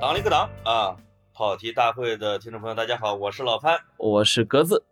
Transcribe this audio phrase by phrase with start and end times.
[0.00, 0.96] 当了一个党啊！
[1.34, 4.84] 跑题大会的听众朋友，大家好，我是老潘，我是格子。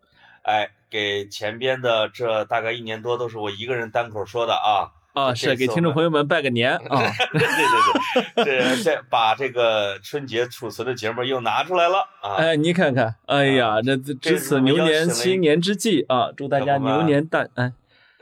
[0.43, 7.01] 哎，给前边的这大概一年多都是我一个人单口说的啊啊，是给听众朋友们拜个年啊！
[7.31, 7.39] 对
[8.43, 12.35] 对对，这这把这个春节储存的节目又拿出来了啊！
[12.35, 17.73] 哎，你看看，哎呀，这值此牛年新年之际啊，祝大家牛年大哎。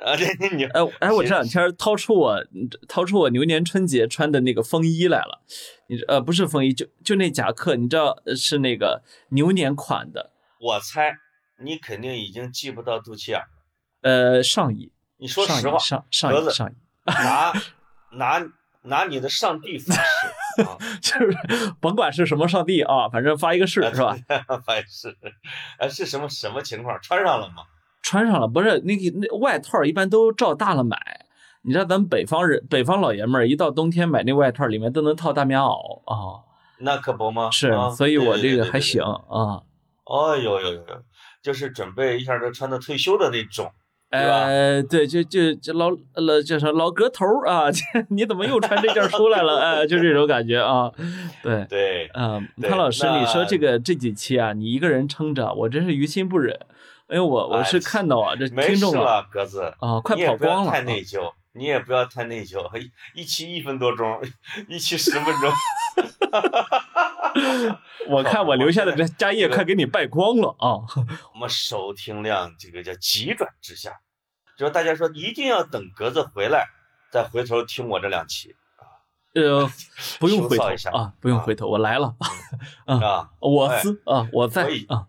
[0.03, 0.25] 啊，这
[0.55, 2.45] 你哎哎，我这两天掏出我
[2.87, 5.41] 掏出我牛年春节穿的那个风衣来了，
[5.87, 10.31] 你呃不是风衣，就就那夹克，你知道是那个牛年款的。
[10.59, 11.15] 我猜
[11.63, 13.47] 你肯定已经记不到肚脐眼了。
[14.01, 14.91] 呃，上衣。
[15.17, 16.73] 你说实话，上上衣上衣。
[17.05, 17.53] 拿
[18.11, 18.45] 拿
[18.81, 21.37] 拿你的上帝发誓 啊， 就是
[21.79, 24.17] 甭管是什么上帝啊，反正发一个誓是吧？
[24.65, 25.15] 发誓，
[25.79, 26.99] 哎，是什么什么情况？
[27.01, 27.63] 穿上了吗？
[28.03, 30.97] 穿上了，不是那个那外套一般都照大了买。
[31.63, 36.43] 你知道咱们北方人，北方老爷们儿一到冬天买那外套，里面都能套大棉袄啊。
[36.79, 37.49] 那可不吗？
[37.49, 39.63] 是，所以我这个还行啊。
[40.05, 40.83] 哦呦呦呦，
[41.41, 43.71] 就是准备一下就穿到退休的那种，
[44.09, 44.83] 呃？
[44.83, 47.67] 对，就就就老老叫啥老哥头啊？
[48.11, 49.59] 你怎么又穿这件出来了？
[49.63, 50.91] 哎，就这种感觉啊。
[51.41, 56.59] 对对，嗯，潘老师，你说这个这几期啊，你一个人撑着，我真是于心不忍。
[57.13, 60.71] 因为我我是看到啊，这听众了，格子啊，快跑光了。
[60.71, 62.59] 太内疚，你也不要太内疚。
[62.75, 64.19] 一一期一分多钟，
[64.67, 65.53] 一期十分钟。
[68.09, 70.81] 我看我留下的这家业快给你败光了啊！
[71.35, 73.91] 我们收听量这个叫急转直下，
[74.57, 76.65] 就是大家说一定要等格子回来
[77.11, 78.89] 再回头听我这两期啊。
[79.35, 79.69] 呃，
[80.19, 80.65] 不用 回头
[80.97, 82.15] 啊，不用回头，我来了
[82.87, 85.05] 啊，我司啊，我在啊。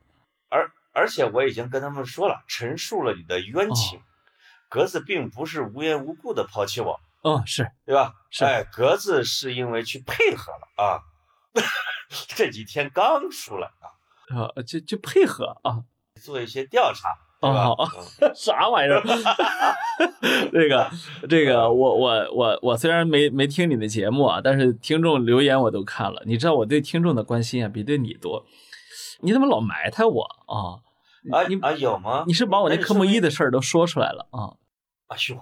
[0.94, 4.00] 而且我已经跟他们说了，陈述了你的冤情，
[4.68, 8.14] 格子并不是无缘无故的抛弃我，嗯，是对吧？
[8.30, 11.02] 是，哎，格子是因为去配合了啊，
[12.28, 15.82] 这几天刚出来啊，啊，就就配合啊，
[16.22, 17.76] 做一些调查，哦？
[18.34, 19.02] 啥玩意儿？
[20.52, 20.90] 这个
[21.28, 28.44] 这个，我我我我虽然没没听你的节目啊，但是听众留言我都看了，你知道我对听众的关心啊，比对你多，
[29.20, 30.82] 你怎么老埋汰我啊？
[31.32, 32.24] 啊，你啊有吗？
[32.26, 34.56] 你是把我那科目一的事儿都说出来了啊！
[35.08, 35.40] 哎呦，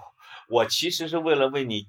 [0.49, 1.87] 我其实是为了为你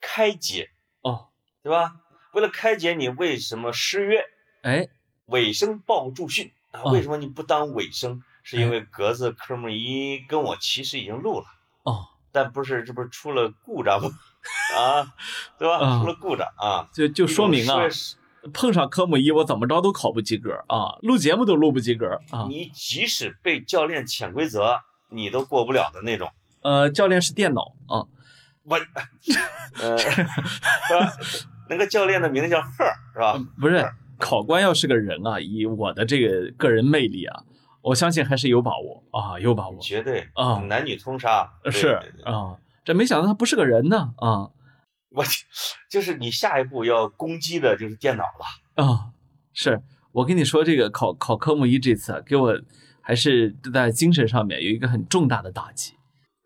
[0.00, 1.28] 开解哦，
[1.62, 1.96] 对吧？
[2.34, 4.22] 为了开解你为什么失约？
[4.62, 4.88] 哎，
[5.26, 6.84] 尾声报助训啊？
[6.92, 8.22] 为什么你不当尾声？
[8.42, 11.46] 是因为格子科目一跟我其实已经录了
[11.84, 14.10] 哦，但不是，这不是出了故障吗？
[14.76, 15.14] 啊，
[15.56, 16.00] 对吧？
[16.00, 17.88] 出了故障啊，就就说明啊。
[18.52, 20.98] 碰上科目一，我怎么着都考不及格啊！
[21.02, 22.46] 录节目都录不及格啊！
[22.48, 24.80] 你即使被教练潜规则，
[25.10, 26.28] 你都过不了的那种。
[26.62, 28.06] 呃，教练是电脑啊，
[28.64, 28.76] 我，
[29.80, 29.96] 呃，
[31.68, 33.38] 那个教练的名字叫赫，是吧？
[33.60, 33.84] 不是，
[34.18, 37.42] 考官要是个人啊，以我的这个个人魅力啊，
[37.80, 44.50] 我相信还是有把握啊，有把握，绝对啊，男女通杀是啊，这没想到他不是个人呢啊。
[45.14, 45.24] 我
[45.90, 49.12] 就是你下一步要攻击的就是电脑了啊！
[49.52, 52.54] 是我跟你说，这个考考科目一这次给我
[53.02, 55.94] 还是在精神上面有一个很重大的打击。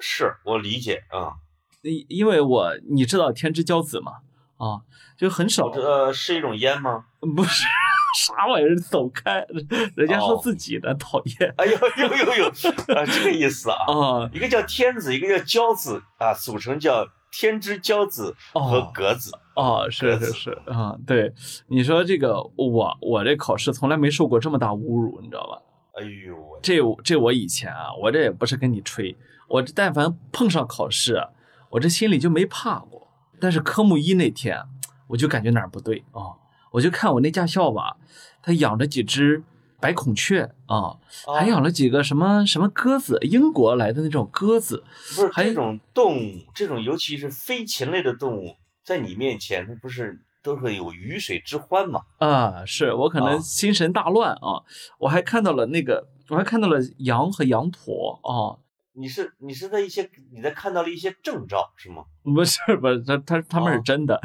[0.01, 1.35] 是我理解啊，
[1.83, 4.13] 因因为我你知道天之骄子吗
[4.57, 4.83] 啊，
[5.17, 7.05] 就很少呃是一种烟吗？
[7.37, 7.65] 不是
[8.27, 9.47] 啥玩意儿，走开！
[9.95, 11.55] 人家说自己的讨厌。
[11.59, 17.07] 哎呦呦呦呦啊，这个意思啊啊，一个叫天子，一个叫骄子啊，组成叫。
[17.31, 21.33] 天之骄子和格子哦，是是是啊，对，
[21.69, 25.63] 你说这个我我这考试从来没受过这么大侮辱，你知道吧？
[26.01, 29.17] 哎呦，这这我以前啊，我这也不是跟你吹，
[29.49, 31.29] 我这但凡碰上考试，
[31.71, 33.09] 我这心里就没怕过。
[33.41, 34.63] 但是科目一那天，
[35.09, 36.37] 我就感觉哪儿不对啊，
[36.73, 37.97] 我就看我那驾校吧，
[38.43, 39.43] 他养着几只。
[39.81, 40.97] 白孔雀啊，
[41.39, 44.83] 还养了几个什么什么鸽子，英国来的那种鸽子，
[45.15, 52.01] 不是还这种动物，这种尤其是飞禽类的动物，在你面前，它不是都是有鱼水之欢吗？
[52.19, 54.63] 啊，是我可能心神大乱啊，
[54.99, 58.57] 我还看到了那个，我还看到了羊和羊驼啊，
[58.95, 62.05] 你是你是在一些你在看到了一些证照是吗？
[62.23, 64.21] 不是不是，他他他们是真的。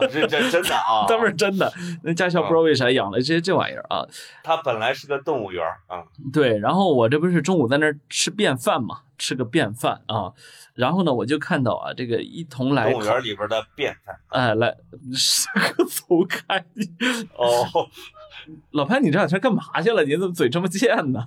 [0.00, 1.72] 这这真的啊，他们是真的。
[2.02, 4.06] 那驾校不知道为啥养了这些这玩意儿啊。
[4.42, 6.04] 它本来是个动物园啊。
[6.32, 10.32] 对，然后我这不是中午在那儿吃便饭嘛，吃个便饭啊。
[10.74, 14.18] 然后呢，我就看到啊，这个一同来动物园里边的便饭。
[14.28, 14.76] 哎，来，
[15.88, 16.64] 走开！
[17.36, 17.88] 哦。
[18.72, 20.04] 老潘，你这两天干嘛去了？
[20.04, 21.20] 你怎么嘴这么贱呢？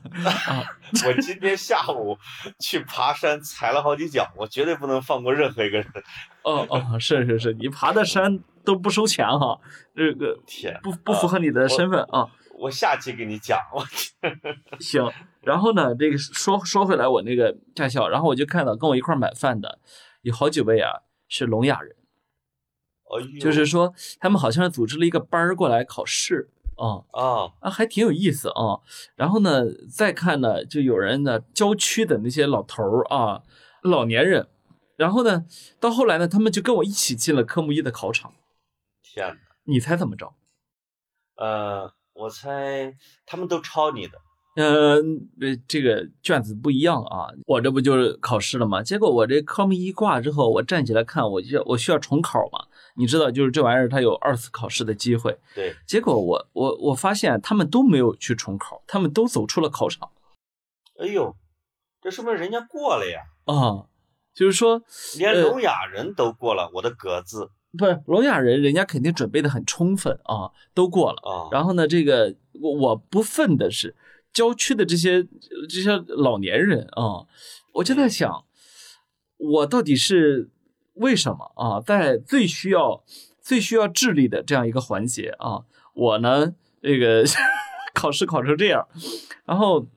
[0.47, 0.63] 啊！
[1.05, 2.17] 我今天下午
[2.59, 5.87] 去爬山，踩了好几脚，我绝对不能放过任何一个人。
[6.43, 9.59] 哦哦，是是是，你爬的山都不收钱哈，
[9.95, 12.27] 这个 天，不不符合你的身份啊。
[12.57, 13.85] 我下期给你讲，我
[14.79, 15.09] 行。
[15.41, 19.79] 然后呢，这个说说回来，我那个驾校，然后我就看到跟我一块买饭的
[20.21, 20.91] 有好几位啊，
[21.29, 21.95] 是聋哑人，
[23.39, 28.79] 就是说他们好像是组织了一个班儿过来考试啊啊啊，还挺有意思啊。
[29.15, 33.43] 然后呢，再看呢，就有人呢，郊区的那些老头儿啊，
[33.83, 34.47] 老年人，
[34.95, 35.45] 然后呢，
[35.79, 38.33] 到后来呢，他们就跟我一起进了科目一的考场。
[39.03, 39.35] 天哪，
[39.65, 40.33] 你猜怎么着？
[41.35, 44.13] 呃，我猜他们都抄你的。
[44.55, 44.95] 呃，
[45.39, 48.83] 呃，这个卷子不一样啊，我这不就是考试了吗？
[48.83, 52.65] 结果我这科目一挂之后，我站起来看，我就我需要重考嘛。
[52.99, 55.39] 你知道，就是这玩意儿它有二次考试的机会。
[55.55, 60.11] 对，结果我我我发现他们都没有去重考，他们都走出了考场。
[60.99, 61.35] 哎呦，
[62.01, 63.21] 这说明人家过了呀！
[63.45, 63.87] 啊，
[64.35, 64.83] 就是说，
[65.17, 67.49] 连聋哑人都过了我的格子。
[67.77, 71.21] 不是聋哑人，人家肯定准备的很充分啊，都过了。
[71.23, 73.95] 啊，然后呢，这个我我不愤的是。
[74.31, 75.23] 郊区的这些
[75.67, 77.25] 这些老年人啊，
[77.73, 78.45] 我就在想，
[79.37, 80.51] 我到底是
[80.99, 83.03] 为什么啊，在最需要
[83.41, 87.23] 最需要智力的这样一个环节啊，我呢这个
[87.95, 88.87] 考试考成这样，
[89.45, 89.87] 然后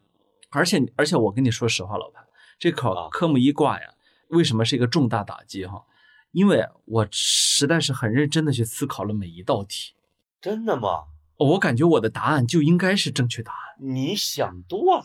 [0.50, 2.24] 而且而且我跟你说实话，老潘，
[2.58, 3.94] 这考科目一挂呀，
[4.28, 5.84] 为什么是一个重大打击哈？
[6.30, 9.92] 因为我实在是很认真的去思考了每一道题。
[10.40, 11.04] 真的吗？
[11.36, 13.58] 我感觉我的答案就应该是正确答案。
[13.78, 15.04] 你想多了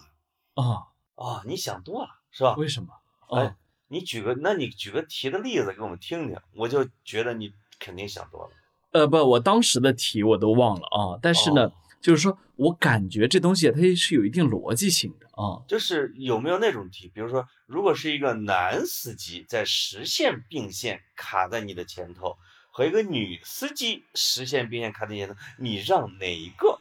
[0.54, 1.42] 啊啊！
[1.46, 2.56] 你想多了是吧？
[2.56, 2.90] 为什么？
[3.36, 3.56] 哎，
[3.88, 8.50] 你举个，那你举个题的例子给我们听听，我就觉得你肯定想多了。
[8.92, 11.20] 呃，不，我当时的题我都忘了啊。
[11.22, 15.64] 但是呢，就是说我感觉这东西它是有一定逻辑性的啊。
[15.68, 22.38] 就是有没有那种题，比如说，如果是一个男司机在实线并线卡在你的前头。
[22.70, 26.80] 和一个女司机实线并线卡在前头，你让哪一个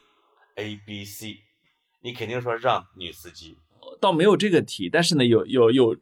[0.57, 1.39] ？A、B、C，
[2.03, 3.57] 你肯定说让女司机。
[3.99, 5.97] 倒没有这个题，但是呢，有有有，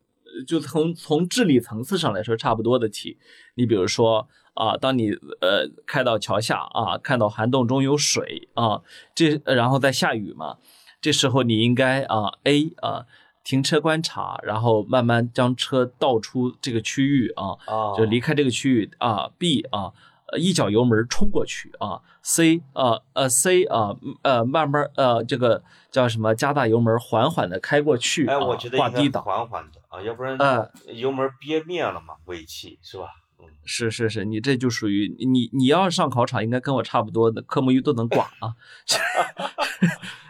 [0.46, 3.18] 就从从治理层次上来说差不多的题。
[3.54, 5.10] 你比如说啊，当你
[5.40, 8.82] 呃开到桥下啊，看到涵洞中有水啊，
[9.14, 10.58] 这然后在下雨嘛，
[11.00, 13.06] 这时候你应该啊 A 啊。
[13.46, 17.52] 停车观察，然后慢慢将车倒出这个区域啊，
[17.94, 19.28] 就离开这个区域啊。
[19.36, 19.92] B 啊，
[20.38, 22.00] 一脚油门冲过去啊。
[22.22, 26.34] C 啊呃 C 啊呃慢慢呃这个叫什么？
[26.34, 28.26] 加大油门，缓缓的开过去。
[28.26, 33.06] 哎，我觉得挂低档，缓缓的啊，要不然呃油门憋灭了嘛，尾气是吧？
[33.38, 38.54] 嗯，是是是，你这就属于你你要上考场，应该跟我差不多的科目一都能挂啊。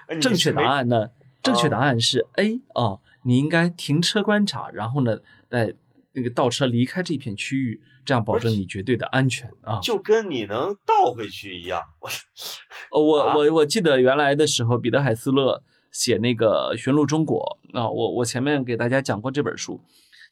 [0.21, 1.09] 正确答案呢？
[1.43, 5.19] 正确答案是 A 啊，你应该停车观察，然后呢，
[5.49, 5.75] 在
[6.13, 9.79] 那个倒车离开这片区域，这样保证你绝对的安全啊。
[9.83, 11.83] 就跟你能倒回去一样。
[12.91, 15.63] 我我我我记得原来的时候，彼得海斯勒
[15.95, 19.81] 写那个《寻路中国》啊，我我前面给大家讲过这本书，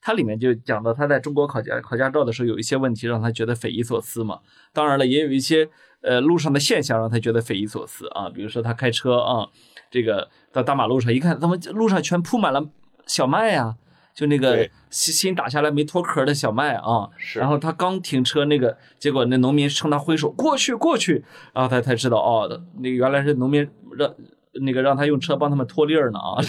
[0.02, 4.40] 它里面就讲到他在中国考驾考驾照的时候，有一些问题让他觉得匪夷所思嘛。
[4.74, 5.70] 当然了，也有一些
[6.02, 9.48] 呃路上的现象让他觉得匪夷所思啊，比如说他开车啊。
[9.90, 12.66] 这个到大马路上一看，怎么路上全铺满了
[13.06, 13.76] 小麦呀？
[14.14, 17.10] 就那个新新打下来没脱壳的小麦啊。
[17.18, 17.38] 是。
[17.38, 21.22] 然后他刚停车，那个结果那农民冲他挥手过去过去，
[21.52, 24.10] 然后他才知道哦，那个原来是农民让
[24.52, 26.42] 那个让他用车帮他们脱粒儿呢啊。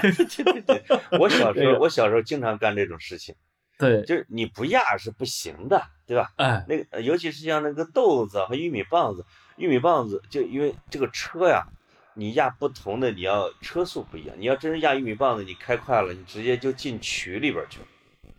[0.00, 0.82] 对对对，
[1.18, 3.34] 我小时候我小时候经常干这种事情。
[3.78, 6.32] 对，就是你不压是不行的，对吧？
[6.36, 9.24] 哎，那个尤其是像那个豆子和玉米棒子，
[9.56, 11.66] 玉米棒子就因为这个车呀。
[12.14, 14.34] 你压不同的，你要车速不一样。
[14.36, 17.86] 你要真是压玉米棒子，你开快了，你直接就进渠里边去了。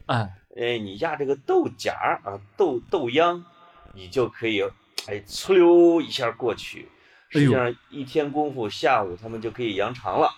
[0.08, 3.44] 哎，哎，你压这个豆荚啊，豆豆秧，
[3.94, 4.62] 你就可以，
[5.08, 6.90] 哎，呲溜一下过去。
[7.32, 10.30] 实际上一天功夫，下午他们就可以扬长了。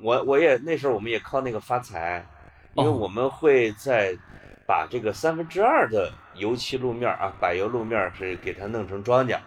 [0.00, 2.26] 我我也那时候我们也靠那个发财，
[2.74, 4.16] 因为我们会在
[4.66, 9.38] 把这个三分之二的油漆路面啊，柏油路面是给它弄成庄稼。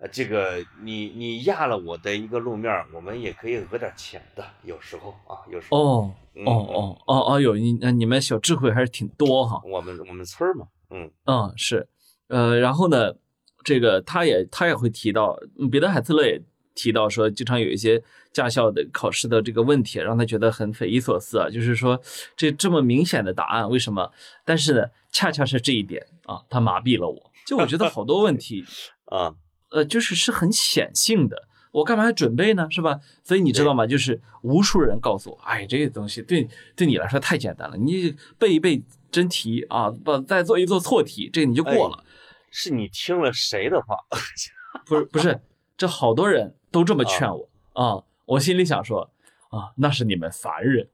[0.00, 6.14] 呃，这个你你压了我的一个路面，我们也可以讹点钱的，有时候啊，有时候哦
[6.46, 9.60] 哦哦哦哦，有你你们小智慧还是挺多哈。
[9.62, 11.86] 我们我们村嘛，嗯嗯是，
[12.28, 13.12] 呃，然后呢，
[13.64, 15.38] 这个他也他也会提到，
[15.70, 16.40] 彼得海特勒也
[16.74, 18.02] 提到说，经常有一些
[18.32, 22.00] 驾校的考试的这个问题，让他觉得很匪夷所思啊，就是说
[22.36, 24.10] 这这么明显的答案为什么？
[24.44, 28.64] 但是呢，恰恰是这一点啊，他麻痹了我，就我觉得好多问题
[29.06, 29.34] 啊。
[29.72, 32.66] 呃，就是是很显性的，我干嘛还准备呢？
[32.70, 32.98] 是吧？
[33.22, 33.86] 所以你知道吗？
[33.86, 42.02] 就是无数人告诉我，哎，这个东西对对你来说太简单了，你背一背真题啊，不再做一做错题，这你就过了。
[42.50, 43.96] 是你听了谁的话？
[44.86, 45.40] 不是不是，
[45.76, 48.02] 这好多人都这么劝我啊！
[48.26, 49.10] 我心里想说
[49.50, 50.88] 啊，那是你们凡人，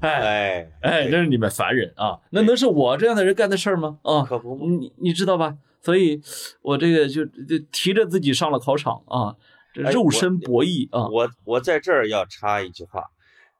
[0.00, 3.98] 哎 哎哎，那是你们凡人啊，那能是我这样的人干的事儿吗？
[4.02, 4.66] 啊，可不嘛。
[4.78, 5.58] 你你知道吧？
[5.80, 6.20] 所以，
[6.62, 9.36] 我这个就就提着自己上了考场啊，
[9.74, 13.04] 肉身博弈啊，我我在这儿要插一句话，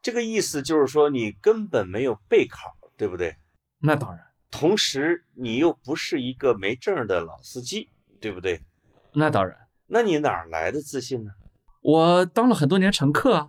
[0.02, 3.36] 这个意思就是说你根本没有备考，对不对？
[3.80, 7.88] 那当然，同时你又不是一个没证的老司机，
[8.20, 8.60] 对不对？
[9.12, 9.56] 那当然。
[9.88, 11.32] 那你哪儿来的自信呢？
[11.80, 13.48] 我当了很多年乘客啊，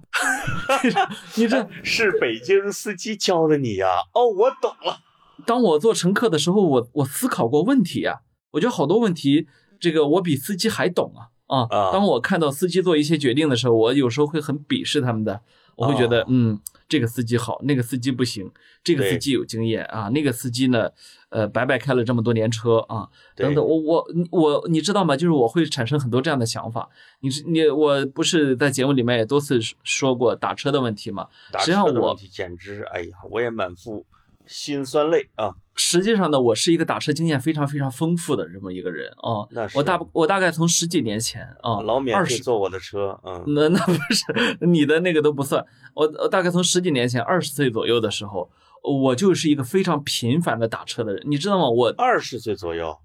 [1.35, 3.87] 你这 是北京司机教的你呀？
[4.13, 4.99] 哦，我懂了。
[5.45, 9.47] 当我做乘客的时候，我我思考过问题呀、我觉得好多问题，
[9.79, 11.67] 这个我比司机还懂啊啊！
[11.69, 15.41] 啊当我看到司机做一些决定的时候，我有时候会很鄙视他们的，
[15.75, 18.51] 我会觉得、哦嗯，这个司机好，那个司机不行，
[18.83, 20.89] 这个司机有经验啊，那个司机呢，
[21.29, 25.15] 呃，白白开了这么多年车啊，等等，我我我你知道吗？
[25.15, 26.89] 就是我会产生很多这样的想法。
[27.19, 31.27] 你是你我不是在节目里面也多次说过打车的问题吗？
[31.51, 34.05] 打实际上我车的问题简直，哎呀，我也满腹
[34.47, 35.55] 辛酸泪啊。
[35.79, 39.47] 实际上呢，我是一个打车经验非常非常丰富的这么一个人啊。
[39.51, 45.65] 那是我大我大概从十几年前啊，老免二十费坐我的车，嗯，那那不是你的那个都不算。
[45.93, 48.51] 我我大概从十几年前二十岁左右的时候，
[48.83, 51.69] 我就是一个非常频繁的打车的人，你知道吗？
[51.69, 52.97] 我二十岁左右，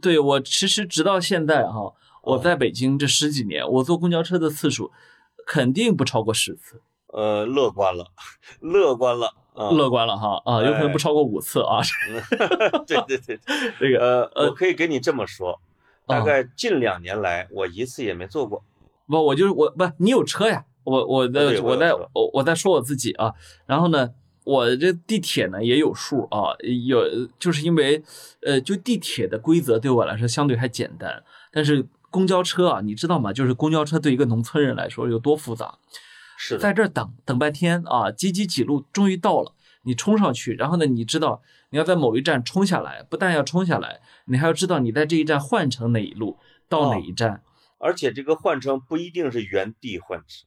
[0.00, 1.92] 对我其实直到现在哈、
[2.22, 4.92] 我在北京这十几年，我坐公交车的次数
[5.46, 8.06] 肯定不超过十次，呃，乐观了，
[8.60, 9.43] 乐观了啊。
[9.54, 11.80] 乐观了哈啊，有可能不超过五次啊。
[12.86, 13.38] 对 对 对，
[13.78, 15.60] 这个呃，呃我可以跟你这么说，
[16.06, 18.62] 大啊概近两年来，我一次也没坐过。
[19.06, 23.32] 不，我就是我不，你有车呀，我我的我在我我在说我自己啊，
[23.66, 24.10] 然后呢，
[24.44, 26.56] 我这地铁呢也有数啊，
[26.86, 28.02] 有就是因为
[28.42, 33.32] 呃，就地铁的规则对我来说相对还简单，但是公交车啊，你知道吗？
[33.32, 35.74] 就是公交车对一个农村人来说有多复杂，
[36.36, 46.38] 是，在这儿等等半天啊，几几几路终于到了，你冲上去，然后呢，你知道你要在某一站冲下来，不但要冲下来，你还要知道你在这一站换乘哪一路
[46.68, 47.42] 到哪哦一站。
[47.78, 50.46] 而且这个换乘不一定是原地换乘，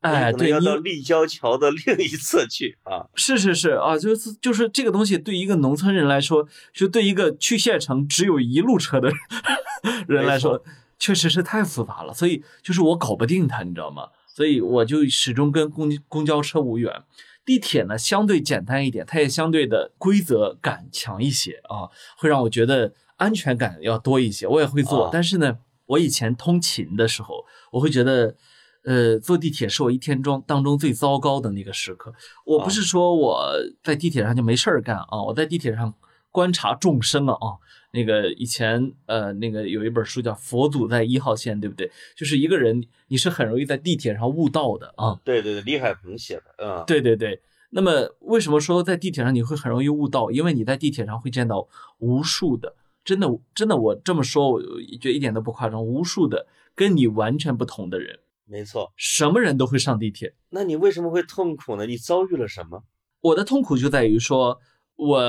[0.00, 3.06] 哎，对，要到立交桥的另一侧去啊。
[3.14, 9.10] 是是是啊，就是就是这个东西，对一个农村人来说，就对一个去县城只有一路车的
[10.08, 10.64] 人来说，
[10.98, 12.14] 确实是太复杂了。
[12.14, 14.08] 所以就是我搞不定他，你知道吗？
[14.38, 17.02] 所以我就始终跟公公交车无缘。
[17.44, 24.46] 地铁呢相对简单一点，它也相对的规则感强一些啊，会让我觉得安全感要多一些。
[24.46, 28.36] 我也会坐，啊但是呢，我以前通勤的时候，我会觉得。
[28.84, 32.14] 呃，坐地铁是我一天中当中最糟糕的那个时刻。
[32.46, 33.52] 我不是说我
[33.82, 35.92] 在地铁上就没事儿干啊，我在地铁上
[36.30, 37.58] 观察众生了啊。
[37.90, 41.90] 那个以前呃，那个有一本书叫《佛祖在一号线》，对不对？
[42.16, 45.18] 就是一个人你是很容易在地铁上悟道的啊。
[45.24, 47.40] 对对对，李海鹏写的，嗯，对对对。
[47.70, 50.30] 那么为什么说在地铁上你会很容易悟道？
[50.30, 51.68] 因为你在地铁上会见到
[51.98, 58.92] 无数的，真的真的，我这么说，我觉得一点都不夸张，无数的跟你完全不同的人，没错。
[58.96, 60.34] 什么人都会上地铁。
[60.50, 61.84] 那你为什么会痛苦呢？
[61.84, 62.84] 你遭遇了什么？
[63.20, 64.58] 我的痛苦就在于说，
[64.96, 65.20] 我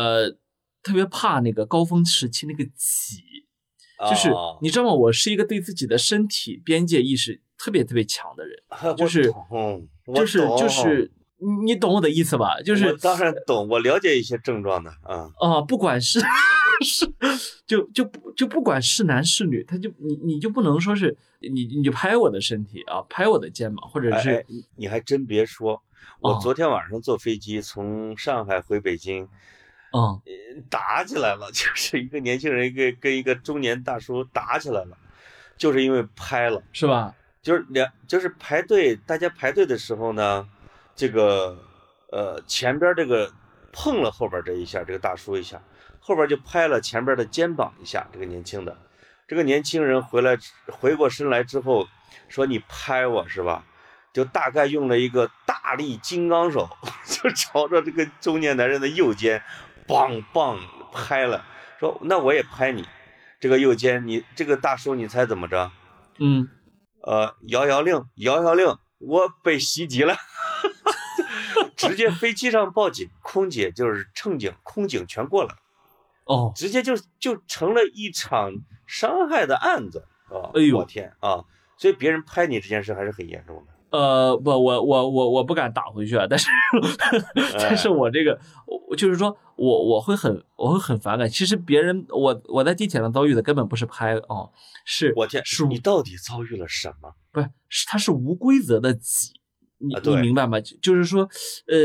[0.84, 3.24] 特别怕那个高峰时期那个挤，
[4.10, 4.94] 就是哦你知道吗？
[4.94, 8.58] 我是一个对自己的身体边界意识特别特别强的人，
[8.96, 9.34] 就是
[10.16, 12.62] 就是就是你你懂我的意思吧？
[12.62, 15.30] 就是我当然懂，我了解一些症状的啊。
[15.40, 16.20] 啊、不管是
[16.82, 17.06] 是
[17.68, 25.82] 就就不就不管是男是女，他就你你就不能说是你你就拍我的身体啊，拍我的肩膀，或者是哎哎，你你还真别说，
[26.22, 29.28] 我哦昨天晚上坐飞机从上海回北京，
[29.94, 30.22] 嗯
[30.70, 34.98] 打起来了， 就是一个年轻人跟跟一个中年大叔打起来了，
[35.58, 37.16] 就是因为拍了，是吧？
[37.42, 40.48] 就是两就是排队，大家排队的时候呢，
[40.96, 41.58] 这个
[42.12, 43.32] 呃前边这个
[43.72, 45.62] 碰了后边这一下，这个大叔一下，
[46.00, 48.78] 后边就拍了前边的肩膀一下，这个年轻的，
[49.28, 51.88] 这个年轻人回来回过身来之后
[52.28, 53.64] 说你拍我是吧？
[54.12, 56.68] 就大概用了一个大力金刚手，
[57.06, 59.42] 就朝着这个中年男人的右肩，
[59.90, 60.58] 梆梆
[60.94, 61.44] 拍了，
[61.80, 62.86] 说那我也拍你，
[63.40, 65.72] 这个右肩，你这个大叔你猜怎么着？
[66.20, 66.48] 嗯，
[67.02, 70.16] 呃，摇摇令，摇摇令，我被袭击了，
[71.76, 75.56] 直接飞机上报警，空姐就是乘警、空警全过来了，
[76.26, 78.52] 哦，直接就就成了一场
[78.86, 80.54] 伤害的案子啊！
[80.54, 81.44] 哎呦我天啊！
[81.78, 83.98] 所以别人拍你这件事还是很严重的。
[83.98, 86.48] 呃，不，我我我我不敢打回去啊，但是
[87.58, 88.40] 但是我这个
[88.90, 91.30] 我我就是说我我会很我会很反感。
[91.30, 94.52] 其实别人我我在地铁上遭遇的根本不是拍哦，
[94.84, 97.14] 是我天，是你到底遭遇了什么？
[97.32, 99.34] 不是是它是无规则的挤，
[99.78, 100.60] 你啊你明白吗？
[100.60, 101.22] 就就是说，
[101.68, 101.78] 呃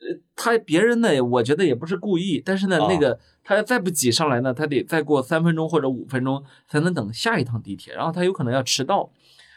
[0.00, 9.12] 呃，他别人呢，我觉得也不是故意，但是呢，啊那个他要再不挤上来呢，他得再过三分钟或者五分钟才能等下一趟地铁，然后他有可能要迟到。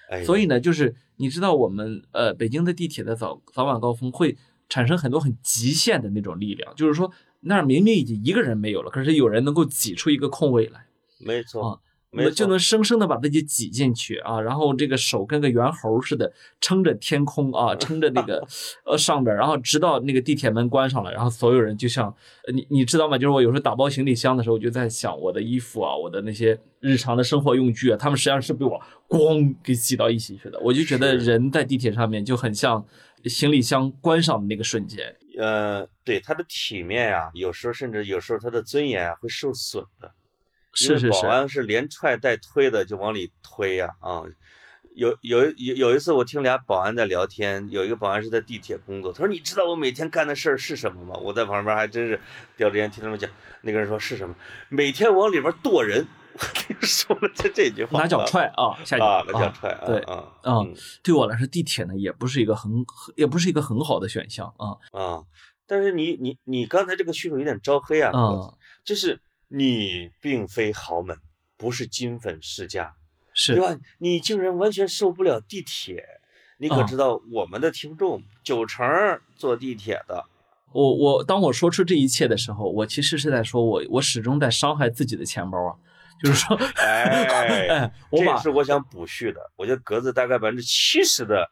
[0.09, 4.37] 哎，所以呢，就是你知道我们呃北京的地铁的早早晚高峰会
[4.69, 10.85] 产生很多很极限的那种力量，就是说那儿明明已经一个人没有了，可是有人能够挤出一个空位来，
[11.19, 11.79] 没错啊，
[12.11, 18.45] 没错，就能生生的把自己挤进去啊，然后这个手跟个猿猴似的撑着天空啊，撑着那个
[18.85, 22.07] 呃上边儿，然后直到那个地铁门关上了，然后所有人就像
[22.47, 23.17] 呃你你知道吗？
[23.17, 28.79] 就是我有时候打包行李箱的时候，我就在想我的衣服啊，我的那些日常的生活用具啊，他们实际上是被我
[29.09, 30.59] 咣给挤到一起去的。
[30.61, 32.85] 我就觉得人在地铁上面就很像
[33.29, 35.15] 行李箱关上的那个瞬间。
[35.37, 40.11] 呃，对他的体面呀、有时候甚至有时候他的尊严啊会受损的。
[40.75, 44.23] 是保是是保，安是连踹带推的就往里推呀啊！
[44.95, 52.19] 有有有有一次我听俩保安在聊天，有一个保安是在地铁工作，他说：“你知道我每天干的事儿是什么吗？”我在旁边还真是
[52.57, 53.29] 叼着烟听他们讲。
[53.61, 54.35] 那个人说是什么？
[54.69, 56.05] 每天往里边剁人。
[56.33, 60.75] 我跟你说了这这句话，拿脚踹啊，下去啊，拿脚踹啊，对啊啊嗯。
[61.03, 62.71] 对我来说，地铁呢也不是一个很
[63.15, 64.77] 也不是一个很好的选项啊。
[64.91, 65.23] 啊！
[65.65, 71.17] 但是你你你刚才这个叙述有点招黑啊，啊，就是你并非豪门，
[71.55, 72.95] 不是金粉世家，
[73.47, 73.75] 对是吧？
[73.99, 76.03] 你竟然完全受不了地铁，
[76.57, 78.85] 你可啊知道我们的听众九成
[79.35, 80.25] 坐地铁的，
[80.73, 85.75] 我我当我说出这一切的时候，我其实是在说我我始终在伤害自己的钱包啊，
[86.21, 89.39] 就是说，哎，哎， 我这是我想补叙的。
[89.55, 91.49] 我觉得格子大概百分之七十的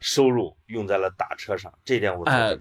[0.00, 2.56] 收入用在了打车上，这点我做哎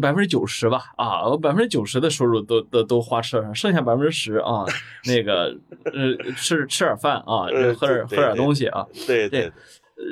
[0.00, 4.64] 百分之九十吧啊，我百分之九十的收入都都都花车上，剩下百分之十啊，
[5.04, 9.52] 那个呃吃吃点饭啊， 呃喝点喝点东西啊，对对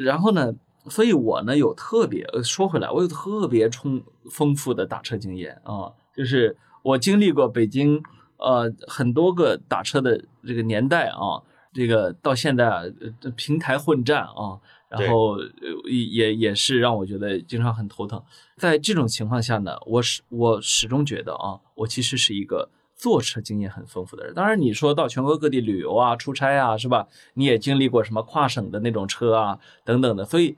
[0.02, 0.52] 然后呢，
[0.90, 8.03] 所以我呢有特别呃说回来，我有特别充丰富的打车经验啊，就是我经历过北京
[8.44, 12.83] 呃很多个打车的这个年代啊，这个到现在啊
[13.22, 15.48] 呃平台混战啊，然后呃
[15.90, 18.22] 也也也是让我觉得经常很头疼。
[18.57, 22.70] 在这种情况下呢，我始我始终觉得啊，我其实是一个。
[22.96, 27.09] 坐车经验很丰富的人，当然你说到全国各地旅游啊、出差啊，是吧？
[27.35, 30.57] 你也经历过什么跨省的那种车啊，等等的，所以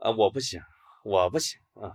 [0.00, 0.60] 啊，我不行，
[1.04, 1.94] 我不行啊，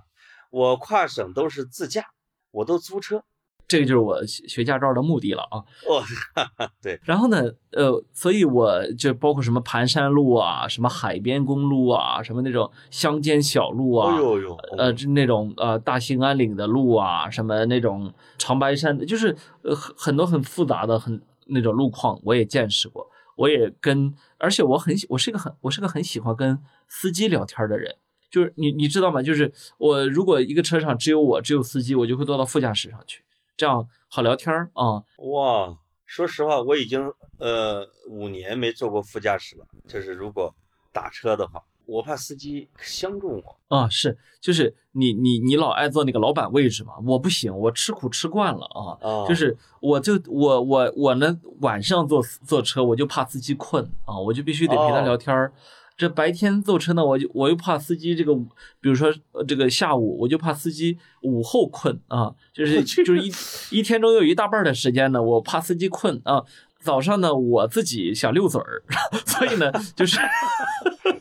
[0.49, 2.06] 我跨省都是自驾，
[2.51, 3.25] 我都租车。
[3.71, 5.63] 这个就是我学学驾照的目的了啊。
[5.88, 6.03] 哦，
[6.36, 23.07] 哈哈，对，然后呢，呃，所以我就包括什么盘山路啊、什么海边公路啊、什么那种乡间小路啊，哦呦呦，呃，就那种呃大兴安岭的路啊，什么那种长白山的，就是呃很很多很复杂的很那种路况，我也见识过，
[23.38, 27.95] 我也跟，而且我很喜，我是一个很我是个很喜欢跟司机聊天的人，
[28.29, 29.21] 就是你你知道吗？
[29.21, 33.23] 就是我如果一个车上只有我只有司机，我就会坐到副驾驶上去，
[33.58, 35.04] 这样好聊天儿啊。
[35.18, 39.66] 哇，说实话，我已经呃五年没坐过副驾驶了。
[39.88, 40.54] 就是如果
[40.92, 43.58] 打车的话，我怕司机相中我。
[43.76, 55.54] 啊，是，就是你你你老爱坐那个老板位置嘛，我不行，我吃苦吃惯了啊，啊，就是我就我我我呢晚上坐坐车我就怕司机困啊，我就必须得陪他哦聊天儿。
[56.02, 58.34] 这白天坐车呢，我就我又怕司机这个，
[58.80, 63.32] 比如说呃这个下午我就怕司机午后困啊，就是就是一
[63.70, 66.44] 一天中有一大半的时间呢，我怕司机困啊。
[66.84, 68.82] 早上呢，我自己想溜嘴儿，
[69.28, 70.18] 所以呢，就是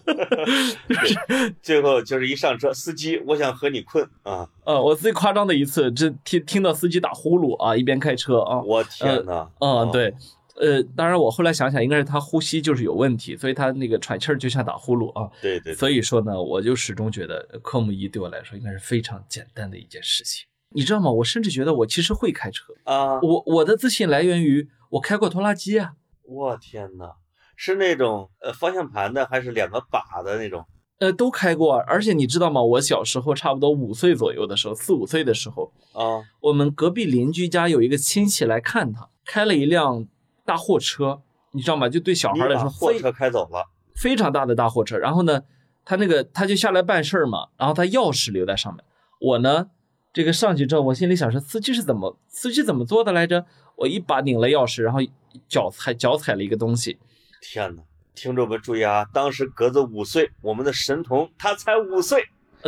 [1.60, 4.48] 最后就是一上车，司机，我想和你困啊！
[4.64, 9.46] 呃，我最夸张的一次，这听听到司机打呼噜啊，一边开车啊，我天哪！
[9.60, 10.14] 嗯，对，
[10.60, 15.30] 呃，当然我后来想想，应该是他呼吸就是有问题，所以他那个喘气儿就像打呼噜啊。
[15.40, 20.46] 对对，所以说呢，我就始终觉得科目一对我来说应该是非常简单的一件事情。
[20.72, 21.10] 你知道吗？
[21.10, 22.72] 我甚至觉得我其实会开车。
[22.84, 25.94] 啊，我我的自信来源于我开过拖拉机啊。
[26.22, 27.14] 我天哪！
[27.56, 30.64] 是那种呃方向盘的，还是两个把的那种？
[30.98, 32.62] 呃，都开过，而且你知道吗？
[32.62, 40.06] 我小时候差不多五岁左右的时候，四五岁的时候，啊，我们隔壁邻居家有一个亲戚来看他，开了一辆
[40.50, 41.88] 大货车，你知道吗？
[41.88, 43.64] 就对小孩来说，货车开走了。
[43.94, 44.96] 非常大的大货车。
[44.98, 45.42] 然后呢，
[45.84, 48.84] 他那个他就下来办事儿嘛，然后他钥匙留在上面。
[49.20, 49.68] 我呢，
[50.12, 53.46] 这个上去之后，我心里想说，司机是怎么司机怎么做的来着？
[53.76, 54.98] 我一把拧了钥匙，然后
[55.46, 56.98] 脚踩脚踩了一个东西。
[57.40, 57.82] 天哪！
[58.16, 62.24] 听众们注意啊，当时格子五岁，我们的神童他才五岁，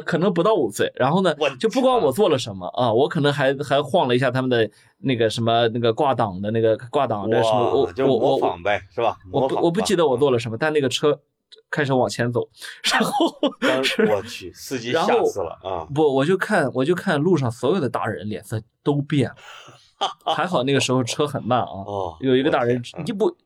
[0.07, 0.91] 可能不到五岁。
[0.95, 9.17] 然后呢我，就不管我做了什么啊，我可能还还晃了一下他们的那个什么那个挂档的那个挂档的什么，我我我仿呗，是吧？
[9.31, 11.21] 我不我不记得我做了什么，但那个车
[11.71, 12.49] 开始往前走，
[12.93, 13.27] 然后
[13.61, 13.79] 当
[14.09, 15.87] 我去，司机吓死了啊！
[15.95, 19.37] 不，我就看我就看路上所有的大人脸色都变了，
[20.35, 23.37] 还好那个时候车很慢啊，哦，有一个大人一步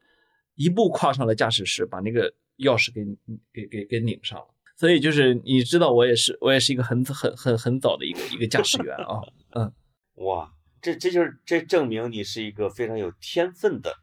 [0.55, 3.05] 一步跨上了驾驶室，把那个钥匙给
[3.53, 4.47] 给给给拧上了。
[4.77, 9.21] 所以就是你知道，我也是我也是一个很很很很早的一个一个驾驶员啊，
[9.55, 9.73] 嗯，
[10.25, 13.97] 哇，这这就是这证明你是一个非常有天分的，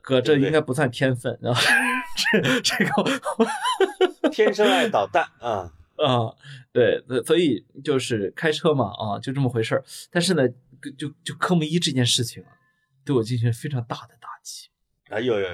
[0.00, 1.60] 哥，这应该不算天分，然 后
[2.32, 5.72] 这这个天生爱捣蛋 啊！
[5.96, 6.32] 啊，
[6.72, 9.84] 对，所所以就是开车嘛，啊，就这么回事儿。
[10.10, 10.48] 但是呢，
[10.96, 12.48] 就就科目一这件事情啊，
[13.04, 14.68] 对我进行了非常大的打击。
[15.10, 15.48] 哎呦呦，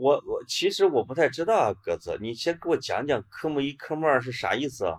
[0.00, 4.98] 我我其实我不太知道啊，鸽子，你先给我讲讲科目一、科目二是啥意思啊？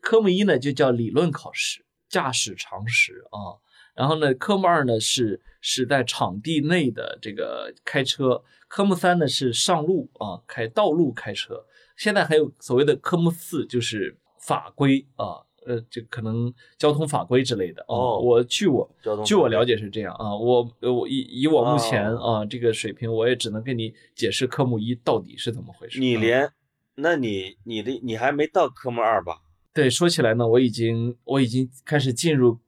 [0.00, 3.60] 科目一呢就叫理论考试，驾驶常识啊。
[3.94, 11.66] 然后呢，科目二呢是是在场地内的这个开车，科目三呢是上路啊，开道路开车。
[11.98, 17.92] 现在还有所谓的科目四，就是法规啊，呃，这可能交通法规之类的啊。
[17.92, 18.90] 哦我据我
[19.22, 25.98] 据我了解是这样啊，我呃我以以我目前哦啊这个水平，我也只能跟你解释科目一到底是怎么回事。
[25.98, 26.50] 啊你连，
[26.94, 29.42] 那你你的你还没到科目二吧？
[29.74, 32.58] 对，说起来呢，我已经我已经开始进入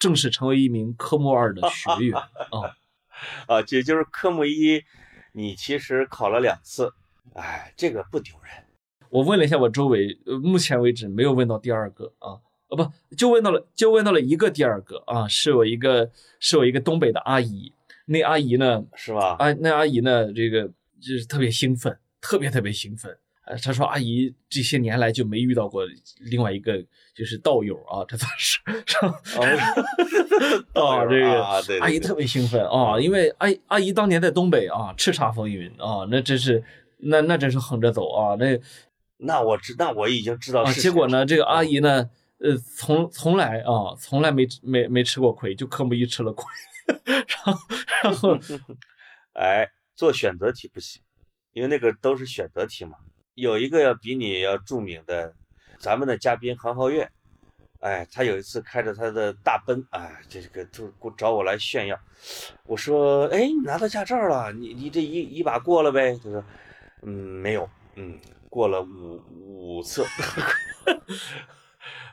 [0.00, 2.18] 正式成为一名科目二的学员
[2.50, 2.74] 啊。
[3.46, 4.82] 啊，也就是科目一，
[5.32, 6.92] 你其实考了两次，
[7.34, 8.64] 哎，这个不丢人。
[9.10, 12.36] 我问了一下我周围，呃，目前为止没有问到第二个啊，
[12.68, 17.72] 呃不，就问到了就问到了一个第二个啊，是我一个是我一个东北的阿姨，
[18.06, 19.36] 那阿姨呢，是吧？
[19.38, 20.64] 啊，那阿姨呢，这个
[21.00, 23.16] 就是特别兴奋，特别特别兴奋。
[23.46, 25.82] 呃，她说阿姨这些年来就没遇到过
[26.20, 29.08] 另外一个就是道友啊，这算是上
[30.74, 36.62] 啊，这个阿姨特别兴奋啊，因为阿姨阿姨当年在东北啊，叱咤风云啊，那真是
[36.98, 38.60] 那那真是横着走啊，那
[39.16, 46.44] 那我知，那我已经知道啊，结果呢，这个阿姨姨呢，呃，从从来啊，从来没没没吃过亏，就科目一吃了亏，
[47.44, 47.60] 然后
[48.02, 48.38] 然后
[49.34, 51.02] 哎，做选择题不行，
[51.52, 52.96] 因为那个都是选择题嘛。
[53.34, 55.34] 有一个要比你要著名的，
[55.78, 57.08] 咱们的嘉宾韩浩月，
[57.80, 61.98] 哎，他有一次开着他的大奔，哎，这个就找我来炫耀。
[62.64, 66.16] 我说，哎，你拿到驾照了，你你这一一把过了呗？
[66.22, 66.44] 他说，
[67.02, 70.04] 嗯，没有，嗯，过了五五次，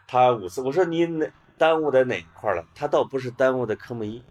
[0.07, 0.61] 他五次。
[0.61, 2.65] 我说你哪耽误在哪一块儿了？
[2.73, 4.21] 他倒不是耽误的科目一，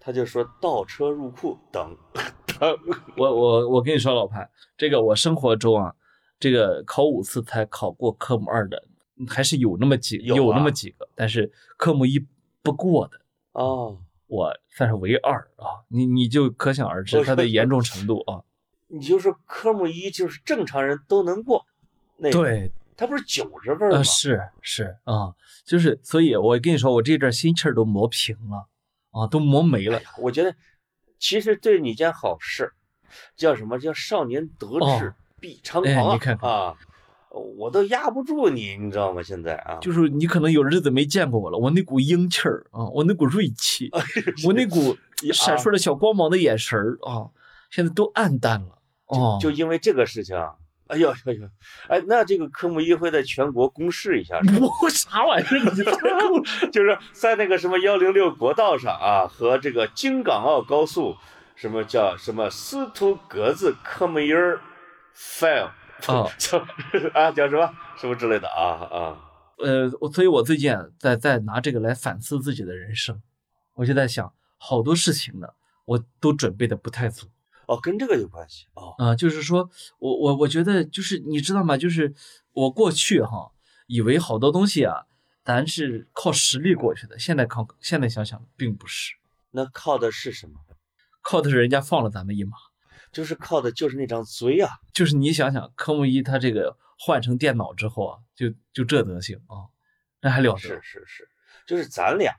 [0.00, 2.78] 他就说倒车入库等等。
[3.16, 5.94] 我我我跟你说，老潘，这个我生活中啊，
[6.38, 8.82] 这个考五次才考过科目二的，
[9.28, 12.24] 还是有那么几有有那啊么几个，但是科目一
[12.62, 13.20] 不过的，
[13.52, 15.84] 哦，我算是唯二啊。
[15.88, 18.42] 你你就可想而知我它的严重程度啊。
[18.88, 21.66] 你就说科目一就是正常人都能过，
[22.16, 23.96] 那，对，他不是九十分吗？
[23.98, 28.68] 呃，是是啊，就是，所以我跟你说，我这阵心气儿都磨平了
[29.10, 30.00] 啊，都磨没了。
[30.18, 30.54] 我觉得
[31.18, 32.72] 其实对你件好事，
[33.36, 34.66] 叫什么叫少年得
[34.98, 36.12] 志哦必猖哎狂啊！
[36.14, 36.74] 你看看啊，
[37.30, 39.22] 我都压不住你，你知道吗？
[39.22, 43.90] 现在啊，就是你可能有日子没见过我了，我那股英气儿啊，我那股锐气，
[44.46, 44.96] 我那股
[45.34, 47.28] 闪烁着小光芒的眼神儿啊，
[47.70, 48.78] 现在都暗淡了。
[49.06, 50.54] 哦，就因为这个事情啊，
[50.88, 51.48] 哎呦哎呦，
[51.88, 54.66] 哎，那这个科目一会在全国公示一下，是吧？
[54.82, 55.60] 我啥玩意儿？
[56.70, 61.16] 就是在那个什么幺零六国道上啊，和这个京港澳高速，
[61.54, 64.60] 什么叫什么司徒格子科目一儿
[65.16, 65.70] fail
[66.06, 66.58] 啊叫
[67.14, 67.70] 啊叫什么？
[67.96, 69.18] 什么之类的啊啊，
[69.58, 73.20] 呃，我所以，我最近啊在在拿这个来反思自己的人生，
[73.74, 75.48] 我就在想，好多事情呢，
[75.86, 77.26] 我都准备的不太足
[77.66, 81.76] 哦，跟这个有关系哦，啊、就是说我我我觉得就是你知道吗？
[81.76, 82.14] 就是
[82.52, 83.52] 我过去哈
[83.86, 85.06] 以为好多东西啊，
[85.44, 89.14] 咱是靠实力过去的，现在靠现在想想并不是，
[89.50, 90.60] 那靠的是什么？
[91.20, 92.56] 靠的是人家放了咱们一马。
[93.12, 99.72] 就是靠的就是那张嘴啊，就是你想想，科目一他这个换成电脑之后啊，就就这德行啊，
[100.20, 100.58] 那还了得？
[100.58, 101.28] 是是是，
[101.66, 102.34] 就是咱俩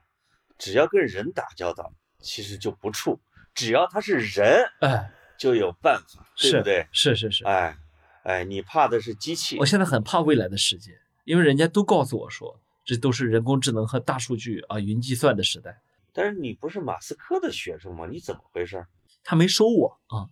[0.60, 3.18] 只要跟人打交道，其实就不怵，
[3.56, 6.88] 只要他是人，哎，就有办法，对是不对？
[6.92, 7.78] 是是是，哎
[8.24, 10.92] 哎，你怕的是机器我，现在很怕未来的世界，
[11.24, 15.82] 因为人家都告诉我说，这都是人工智能和大数据啊、云计算的时代。
[16.14, 18.08] 但是你不是马斯克的学生吗？
[18.10, 18.86] 你怎么回事？
[19.24, 20.28] 他没收我啊！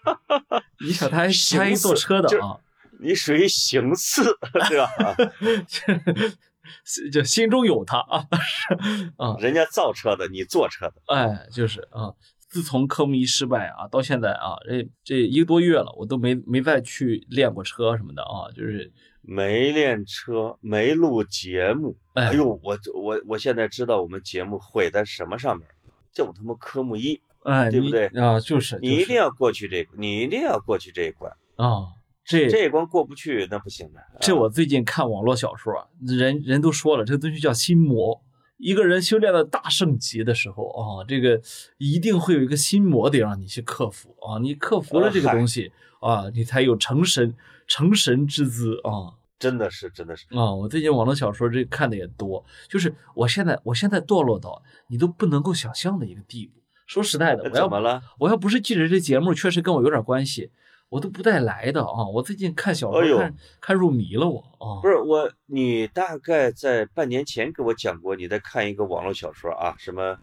[0.84, 2.58] 你想他还他还寻思做车的就是啊？
[2.98, 4.24] 你属于行刺，
[4.68, 4.90] 对吧？
[7.12, 8.26] 就心中有他啊，
[9.18, 12.12] 啊，人家造车的，你坐车的，哎，就是啊。
[12.54, 21.96] 自从科目一失败啊，到现在啊，这这一个多月了，我都没没再去练过车什么的啊，就是没练车，没录节目。
[22.12, 25.66] 哎呦，我我我现在知道我们节目毁在什么上面，
[26.12, 28.38] 就他妈科目一，哎，对不对啊？
[28.38, 31.88] 就是你一定要过去这个，你一定要过去这一关啊。
[32.24, 34.00] 这这一关过不去那不行的。
[34.20, 38.22] 这我最近看网络小说啊，人人都说了，这东西叫心魔。
[38.56, 41.40] 一个人修炼到大圣级的时候啊，这个
[41.78, 47.34] 一定会有一个心魔得让你去克服啊，你克服了这个东西啊，你才有成神
[47.66, 56.60] 成神之姿啊，真的是真的是啊，我最近网络小说这看的也多，就是我现在我现在堕落到你都不能够想象的一个地步。
[56.86, 58.02] 说实在的，我要怎么了？
[58.18, 60.50] 我要不是记者这节目确实跟我有点关系。
[60.94, 62.06] 我都不带来的啊！
[62.06, 70.16] 我最近看小说看看入迷了，我啊，不是我，你大概在半年前给我讲过，你在看一个网络小说啊，什么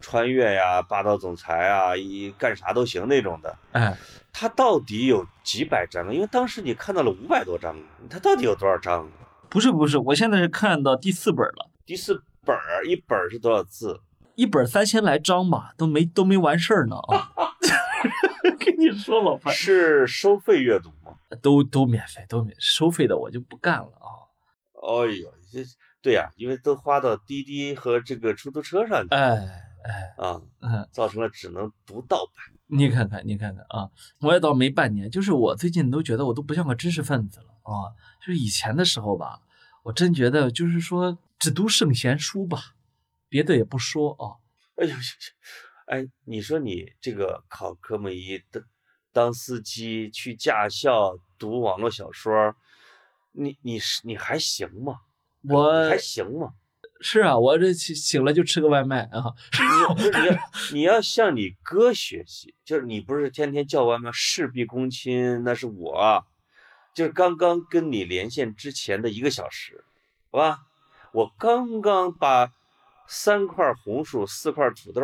[0.00, 3.54] 穿越呀、霸道总裁啊，一干啥都行那种的。
[3.72, 3.94] 哎，
[4.32, 6.10] 它到底有几百章？
[6.14, 7.76] 因为当时你看到了五百多章，
[8.08, 9.06] 它到底有多少章？
[9.50, 11.68] 不是不是，我现在是看到第四本了。
[11.84, 12.56] 第四本
[12.88, 14.00] 一本是多少字？
[14.36, 17.28] 一本三千来章吧，都没都没完事儿呢啊。
[18.76, 21.16] 跟 你说，老潘是收费阅读吗？
[21.42, 24.08] 都都免费，都免收费的我就不干了啊！
[24.82, 25.64] 哎呦，这
[26.02, 29.36] 对呀，因为都花到滴滴和这个出租车上去，哎
[29.84, 32.54] 哎啊，嗯造成了只能读盗版。
[32.66, 33.90] 你看看，你看看啊！
[34.20, 37.92] 我也倒没半年，就是我最近都觉得我都不像个知识分子了啊！
[38.20, 39.40] 就是以前的时候吧，
[39.84, 42.74] 我真觉得就是说只读圣贤书吧，
[43.28, 44.40] 别的也不说啊！
[44.76, 44.94] 哎呦。
[45.86, 48.64] 哎，你说你这个考科目一当
[49.12, 52.54] 当司机去驾校读网络小说，
[53.32, 55.00] 你你是你还行吗？
[55.48, 56.54] 我还行吗？
[57.00, 59.34] 是啊，我这醒了就吃个外卖啊。
[59.52, 60.38] 你不是你要
[60.72, 66.24] 你要向你哥学习，就是你不是天天叫外卖事必躬亲，那是我，
[66.94, 69.84] 就是刚刚跟你连线之前的一个小时，
[70.30, 70.60] 好吧？
[71.12, 72.50] 我刚刚把
[73.06, 75.02] 三块红薯四块土豆。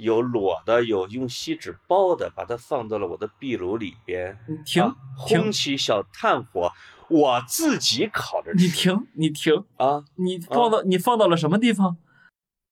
[0.00, 4.38] 有裸的，有用锡纸包的，把它放到了我的壁炉里边。
[4.48, 6.72] 你停，烘起小炭火，
[7.08, 8.64] 我自己烤着吃。
[8.64, 10.04] 你停，你停啊！
[10.16, 11.96] 你放到你放到了什么地方？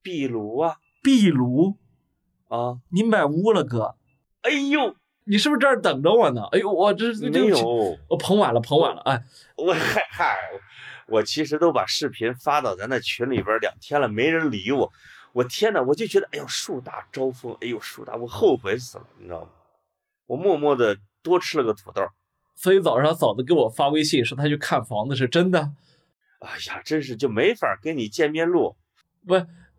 [0.03, 1.77] 壁炉啊，壁炉
[2.49, 2.79] 啊！
[2.91, 3.97] 你买屋了哥！
[4.43, 6.45] 哎呦，你是不是这儿等着我呢？
[6.53, 9.03] 哎呦，我这没有，我捧晚了，捧晚了。
[9.03, 9.23] 哎，
[9.57, 10.39] 我嗨嗨，
[11.09, 14.91] 我其实都把视频发到咱那群里边两天了，没人理我。
[15.33, 15.83] 我天哪！
[15.83, 19.49] 我就觉得，哎呦，树大招风，哎呦，树大，我后悔死了，你知道吗？
[20.27, 22.03] 我默默的多吃了个土豆，
[22.55, 25.73] 所以早上嫂子给我发微信说她去看房子，是真的。
[26.41, 28.77] 哎呀，真是就没法跟你见面录。
[29.27, 29.35] 不，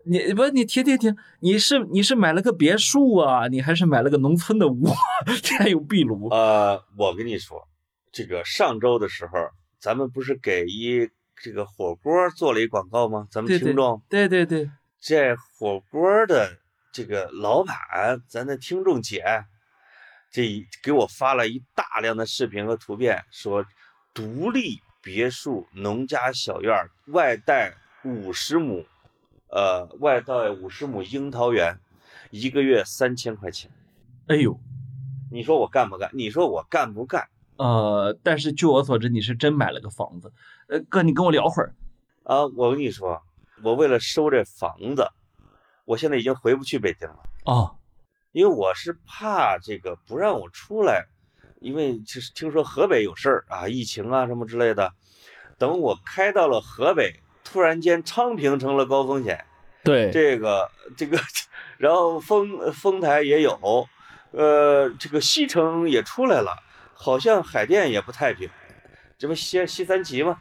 [0.05, 3.47] 你不，你停停停，你是你是买了个别墅啊？
[3.47, 4.85] 你还是买了个农村的屋，
[5.59, 6.29] 还有壁炉？
[6.29, 7.67] 呃，我跟你说，
[8.11, 9.33] 这个上周的时候，
[9.79, 11.09] 咱们不是给一
[11.41, 13.27] 这个火锅做了一广告吗？
[13.31, 14.69] 咱们听众，对对对。
[15.01, 16.57] 这火锅的
[16.91, 19.23] 这个老板，咱的听众姐，
[20.29, 23.65] 这给我发了一大量的视频和图片，说
[24.13, 26.75] 独立别墅农家小院
[27.07, 28.85] 外带五十亩，
[29.49, 31.79] 呃，外带五十亩樱桃园，
[32.29, 33.71] 一个月三千块钱。
[34.27, 34.59] 哎呦，
[35.31, 36.09] 你说我干不干？
[36.13, 37.29] 你说我干不干？
[37.55, 40.33] 呃，但是据我所知，你是真买了个房子。
[40.67, 41.73] 呃，哥，你跟我聊会儿
[42.23, 42.45] 啊。
[42.47, 43.23] 我跟你说。
[43.63, 45.07] 我为了收这房子，
[45.85, 47.71] 我现在已经回不去北京了啊，
[48.31, 51.05] 因为我是怕这个不让我出来，
[51.59, 54.93] 因为就是听说河北有事儿啊，疫情啊什么之类的。
[55.57, 59.45] 等我开到了河北，突然间昌平成了高风险，
[59.83, 61.19] 对这个这个，
[61.77, 63.87] 然后丰丰台也有，
[64.31, 66.55] 呃，这个西城也出来了，
[66.93, 68.49] 好像海淀也不太平，
[69.17, 70.39] 这不西西三旗吗？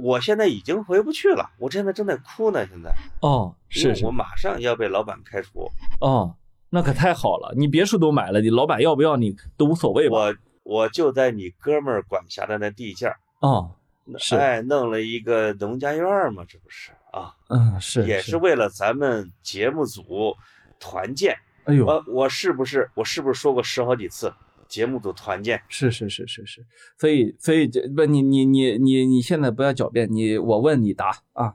[0.00, 2.66] 我现在已经回不去了，我现在正在哭呢。
[2.66, 5.70] 现在哦，是我马上要被老板开除。
[6.00, 6.34] 哦，
[6.70, 10.16] 那可太好了，你别墅都买了，你老板要不要你都无所谓吧？
[10.16, 13.16] 我我就在你哥们儿管辖的那地界儿。
[13.40, 13.72] 哦，
[14.18, 17.34] 是哎，弄了一个农家院嘛，这不是啊？
[17.48, 20.34] 嗯，是，也是为了咱们节目组
[20.78, 21.36] 团建。
[21.64, 24.32] 哎呦，我我是不是我是不是说过十好几次？
[24.70, 26.64] 节目组团建是是是是是，
[26.96, 31.54] 所以所以这不你你你你你现在不要狡辩，你我问你答啊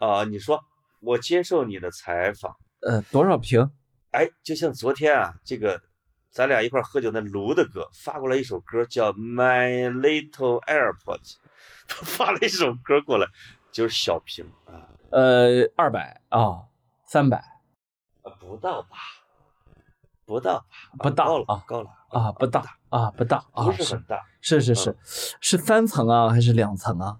[0.00, 0.24] 啊！
[0.24, 0.60] 你说
[1.00, 3.70] 我接受你的采访，呃，多少平？
[4.10, 5.80] 哎，就像昨天啊，这个
[6.30, 11.22] 咱俩一块喝酒那卢的哥发过来一首歌，叫《My Little Airport》，
[11.86, 13.28] 他 发了一首歌过来，
[13.70, 16.64] 就是小屏啊，呃，二百啊，
[17.06, 17.42] 三百
[18.40, 18.96] 不到吧？
[20.26, 20.64] 不到？
[20.98, 24.20] 不大高了啊高了啊，不大啊，不大啊，不是很大。
[24.40, 24.96] 是是是，
[25.40, 27.16] 是三层啊，还是两层啊？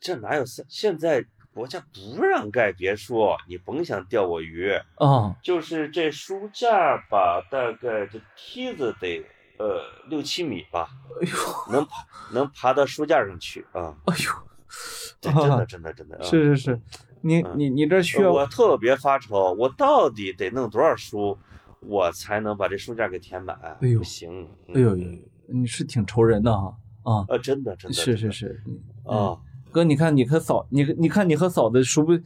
[0.00, 0.64] 这哪有三？
[0.68, 4.70] 现在国家不让盖别墅，你甭想钓我鱼。
[4.96, 9.24] 啊，就是这书架吧，大概这梯子得
[9.58, 10.88] 呃六七米吧，
[11.20, 11.92] 哎呦，能爬
[12.32, 13.94] 能爬到书架上去啊！
[14.06, 14.32] 哎呦，
[15.20, 16.80] 这真的真的真的，啊是是是，
[17.20, 21.38] 你嗯你你这需要我特别发愁，我到底得弄多少书，
[21.86, 23.56] 我才能把这书架给填满？
[23.80, 24.48] 哎呦不行！
[24.74, 24.94] 哎呦
[25.46, 28.62] 你是挺愁人的哈啊，啊，真的真的是是是，
[29.04, 29.38] 啊，
[29.70, 32.18] 哥，你看你和嫂，你你看你和嫂子熟不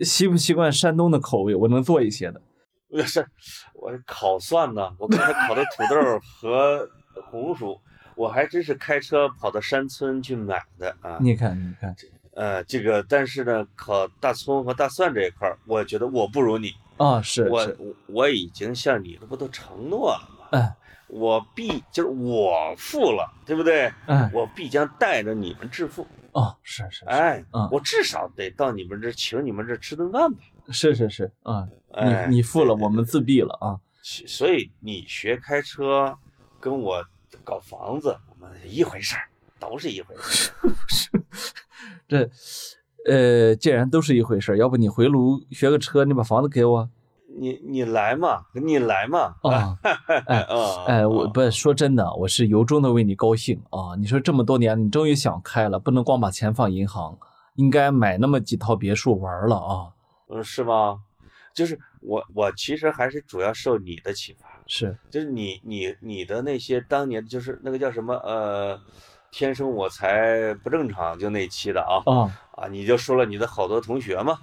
[0.00, 1.54] 习不习惯山东的口味？
[1.54, 2.42] 我能做一些的。
[2.90, 3.24] 不是
[3.74, 6.88] 我烤蒜呢，我刚才烤的土豆 和
[7.30, 7.78] 红薯，
[8.16, 11.18] 我还真是开车跑到山村去买的啊。
[11.20, 11.94] 你看你看
[12.34, 16.72] 呃，这个但是呢，烤大葱和大蒜这一块儿，我觉得我不如你。
[16.98, 20.46] 啊，是我是，我我已经向你这不都承诺了吗？
[20.58, 20.74] 哎
[21.08, 23.90] 我必就是我富了，对不对？
[24.06, 26.06] 哎我必将带着你们致富。
[26.32, 30.38] 哦，是是是哎，嗯我至少得到你们这儿请你们这儿吃顿饭吧。
[30.70, 33.80] 是是是啊，哎你你付了，我们自闭了啊。
[34.02, 36.16] 所以你学开车，
[36.60, 37.02] 跟我
[37.42, 40.70] 搞房子，我们一回事儿，都是一回事儿。
[40.88, 41.10] 是
[42.06, 42.30] 这
[43.08, 46.88] 呃，既然都是一回事儿，要不你回炉学个车，你把房子给我
[47.40, 49.34] 你你来嘛，你来嘛。
[49.42, 49.78] 啊？
[50.26, 53.94] 哎啊， 哎，我啊不说真的，我是由衷的为你高兴啊！
[53.98, 57.16] 你说这么多年，你终于想开了，不能光把钱放银行，
[57.54, 59.92] 应该买那么几套别墅玩了啊！
[60.28, 61.00] 嗯，是吗？
[61.54, 68.78] 就是我我其实还是主要受你的启发，是就是你你你的那些当年就是那个叫什么呃，
[69.30, 74.38] 天生我才不正常就那期的啊啊，啊，你就说了你的好多同学嘛，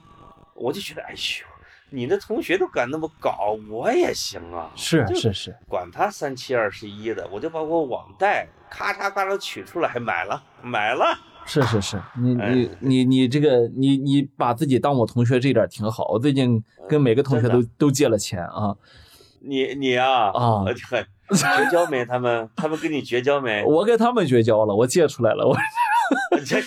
[0.54, 1.46] 我就觉得哎呦，
[1.90, 11.06] 你的同学都敢那么搞，我也行啊，是是是，管他三七二十一的，我就把我网贷咔嚓咔嚓取出来，还买了买了。
[11.48, 16.08] 是是是，你哎你你你这个你你把自己当我同学这点挺好。
[16.08, 18.76] 我最近跟每个同学都真都借了钱啊，
[19.42, 22.06] 你你啊啊呃很绝交没？
[22.06, 23.64] 他们 他们跟你绝交没？
[23.66, 25.58] 我跟他们绝交了，我借出来了，我
[26.46, 26.60] 这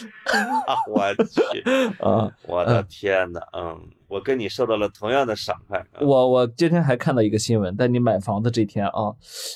[0.66, 1.62] 啊，我去，
[2.02, 5.78] 啊，我的天呐，嗯，我跟你受到了同样的伤害。
[5.78, 9.14] 啊我我今天还看到一个新闻，在你买房子这天啊，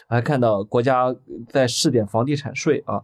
[0.08, 1.14] 还看到国家
[1.48, 3.02] 在试点房地产税啊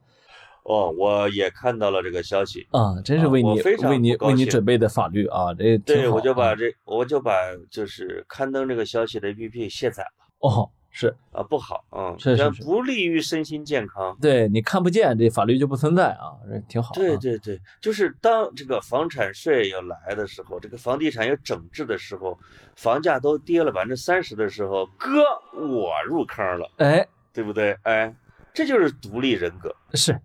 [0.65, 7.33] 哦，我也看到了这个消息，啊，真是为你为你为你准备的法律啊，这对，我就把啊这我就把
[7.71, 14.17] 就是刊登这个消息的 APP 卸载了哦是啊，不好，啊，是是是不利于身心健康。
[14.21, 16.95] 对你看不见这法律就不存在啊，这挺好啊。
[16.95, 22.39] 对对对，就是当这个房产税要来的时候，这个房地产要整治的时候，
[22.75, 25.23] 房价都跌了百分之三十的时候，哥
[25.53, 27.77] 我入坑了，哎，对不对？
[27.83, 28.13] 哎，
[28.53, 30.19] 这就是独立人格，是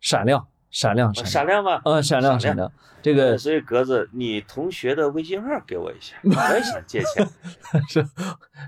[0.00, 1.80] 闪亮闪亮闪闪亮吧？
[1.84, 7.28] 啊闪亮闪闪亮，这呃个所以格子，你同学的微信号给我一下， 我也想借钱。
[7.88, 8.06] 是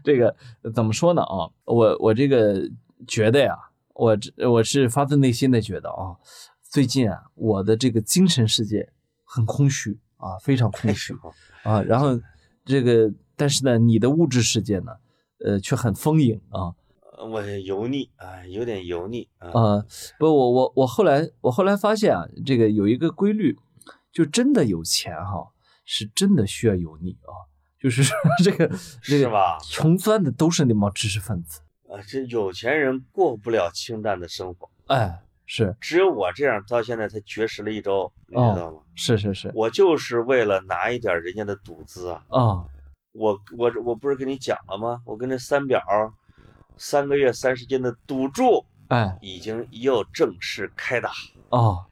[0.02, 0.34] 这个
[0.74, 1.48] 怎么说呢啊？
[1.64, 2.68] 我我这个
[3.06, 3.56] 觉得呀，
[3.94, 6.16] 我这我是发自内心的觉得啊，
[6.62, 8.92] 最近啊，我的这个精神世界
[9.24, 11.14] 很空虚啊，非常空虚
[11.62, 11.80] 啊。
[11.82, 12.18] 然后
[12.64, 14.92] 这个，但是呢，你的物质世界呢，
[15.44, 16.74] 呃，却很丰盈啊。
[17.30, 19.48] 我油腻，啊，有点油腻啊。
[19.48, 19.84] 啊，
[20.18, 23.56] 不，我我我后来我后来发现啊，这个有一个规律，
[24.12, 25.52] 就真的有钱哈、
[25.84, 27.32] 是真的需要油腻啊，
[27.78, 28.68] 就是说这 个
[29.02, 38.78] 这个是吧穷酸的都是那帮知识分子，啊，这有钱人过不了清淡的生活，哎，是只有我这样到现在才绝食了一周，你知道吗？
[38.94, 42.24] 是是是我就是为了拿一点人家的赌资啊！
[42.28, 42.64] 啊，
[43.12, 45.00] 我我我不是跟你讲了吗？
[45.04, 45.82] 我跟这三表
[46.76, 51.10] 三个月三十斤的赌注哎已经要正式开打，
[51.50, 51.86] 哦，啊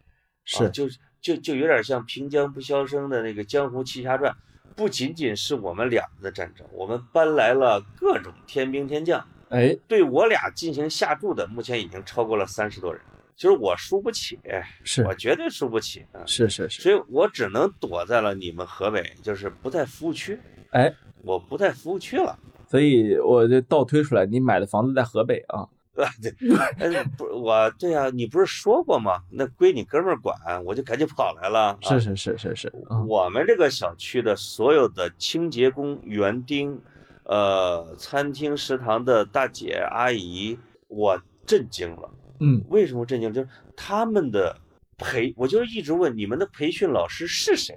[0.45, 0.89] 是就
[1.21, 4.33] 就就有点像平江不消声的那个《江湖奇侠传》，
[4.75, 13.01] 不仅仅是我们俩的战争，我们搬来了各种天兵天将，哎对我俩进行下注的，目前已经超过了三十多人。
[13.37, 14.39] 就是我输不起，
[14.85, 16.21] 是我绝对输不起啊！
[16.27, 20.39] 是是是，所以我只能躲在了你们河北，就是不在服务区。
[20.73, 22.39] 哎，我不在服务区了。
[22.71, 25.67] 所以我就倒推出来，你买的房子在河北啊，
[26.23, 29.23] 对对，哎，不，我对呀、你不是说过吗？
[29.29, 31.71] 那归你哥们儿管，我就赶紧跑来了。
[31.71, 36.81] 啊是是是是是，啊我们这个小区的所有的清洁工、园丁，
[37.25, 40.57] 呃，餐厅、食堂的大姐、阿姨，
[40.87, 42.09] 我震惊了。
[42.39, 43.33] 嗯，为什么震惊？
[43.33, 44.57] 就是他们的
[44.97, 47.77] 培，我就是一直问你们的培训老师是谁？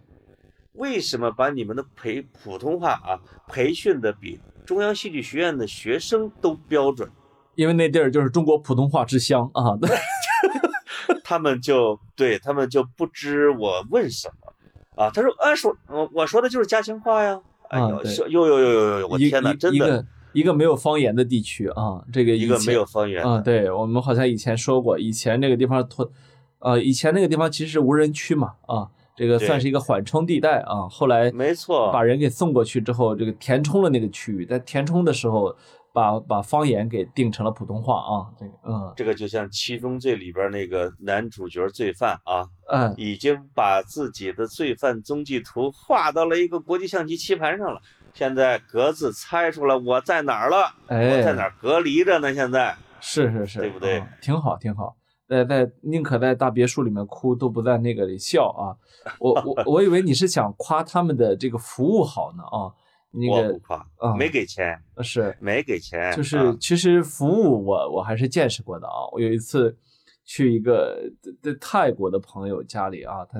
[0.74, 7.10] 为什么把你们的培普通话啊培训的比中央戏剧学院的学生都标准？
[7.56, 9.78] 因为那地儿就是中国普通话之乡啊。
[11.24, 15.10] 他们就对他们就不知我问什么啊？
[15.10, 17.40] 他说啊说，我我说的就是家乡话呀。
[17.70, 19.08] 哎呦，说呦呦呦呦呦！
[19.08, 23.40] 我天哪，真的，一个没有方言的地区啊，这个一个没有方言啊。
[23.40, 26.12] 对我们好像以前说过，以前那个地方托，
[26.60, 30.88] 呃，以前那个地方其实是无人区嘛啊，这个算是一个缓冲地带啊。
[30.90, 35.56] 后来没错，把人给送过去之后，这个填充了那个区域，在填充的时候。
[35.96, 47.80] 把把方言给定成了普通话啊，这个嗯，这个就像《七宗罪》里边那个男主角罪犯啊，嗯，已经把自己的罪犯踪迹图画到了一个国际象棋棋盘上了，
[48.12, 52.34] 现在格子猜出来我在哪儿了，哎，我在哪儿隔离着呢？
[52.34, 54.04] 现在是是是，对不对？
[54.20, 54.96] 挺好挺好，
[55.34, 58.78] 在在宁可在大别墅里面哭，都不在那个里笑啊！
[59.20, 62.72] 我我我以为你是想夸他们的这个服务好呢啊。
[63.16, 69.06] 我不夸，没给钱，是没给钱，就是其实服务我我还是见识过的啊。
[69.12, 69.78] 我有一次
[70.26, 71.00] 去一个
[71.40, 73.40] 在泰国的朋友家里啊，他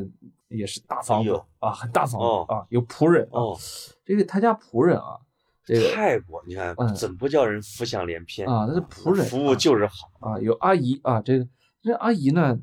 [0.50, 3.58] 也是大房子啊，很大房子啊，有仆人哦。
[4.06, 5.18] 这个他家仆人啊，
[5.66, 8.68] 这个泰国你看怎不叫人浮想联翩啊？
[8.68, 10.40] 他是仆人，服务就是好啊。
[10.40, 11.48] 有阿姨啊，这个
[11.84, 12.60] 这阿姨呢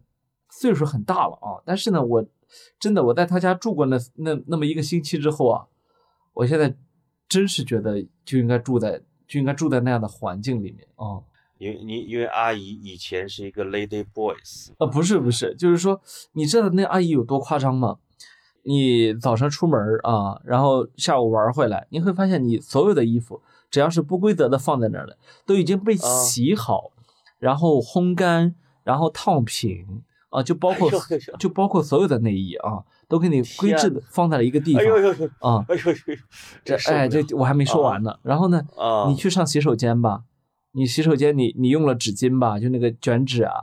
[0.50, 2.26] 岁数很大了啊，但是呢，我
[2.80, 5.66] 真的我在她家住过那那那么一个星期之后啊，
[6.32, 6.74] 我现在。
[7.30, 11.22] 真是觉得就应该住在就应该住在那样的环境里面啊！
[11.58, 16.02] 因为你因为阿姨以前是一个 lady boys 啊，不是不是，就是说
[16.32, 17.98] 你知道那阿姨有多夸张吗？
[18.64, 23.40] 你早上出门啊，然后下午玩回来，你会发现你所有的衣服
[23.70, 25.16] 只要是不规则的放在那儿了，
[25.46, 26.90] 都已经被洗好，
[27.38, 28.56] 然后烘干，
[28.90, 29.86] 然后烫品
[30.30, 30.90] 啊，就包括
[31.38, 32.84] 就包括所有的内衣啊。
[33.10, 35.64] 都给你规制的放在了一个地方，哎呦呦呦啊！
[35.66, 36.16] 哎呦呦，
[36.64, 38.16] 这哎这我还没说完呢。
[38.22, 38.62] 然后呢，
[39.08, 40.22] 你去上洗手间吧，
[40.70, 43.62] 你洗手间你你用了纸巾吧，就那个卷纸啊。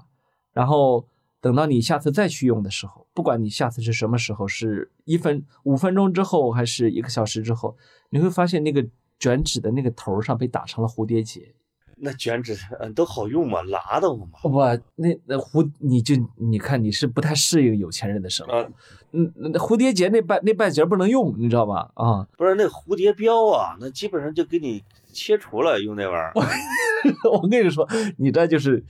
[0.51, 1.07] 然后
[1.39, 7.77] 等到你下次再去用的时候，不管你下次是什么时候，是一分五分钟之后还是一个小时之后，
[8.09, 8.85] 你会发现那个
[9.17, 11.55] 卷纸的那个头上被打成了蝴蝶结。
[11.99, 13.61] 那卷纸嗯都好用吗？
[13.63, 14.27] 拉倒吗？
[14.43, 14.51] 不，
[14.95, 18.69] 那那蝴你就你看你是不太适应有钱人的生活。
[19.11, 21.89] 嗯，那蝴蝶结那半那半截不能用，你知道吧？
[21.95, 26.33] 啊，不是那蝴蝶标啊，那基本上就给你切除了，用那玩意儿。
[27.31, 27.87] 我跟你说，
[28.17, 28.83] 你这就是，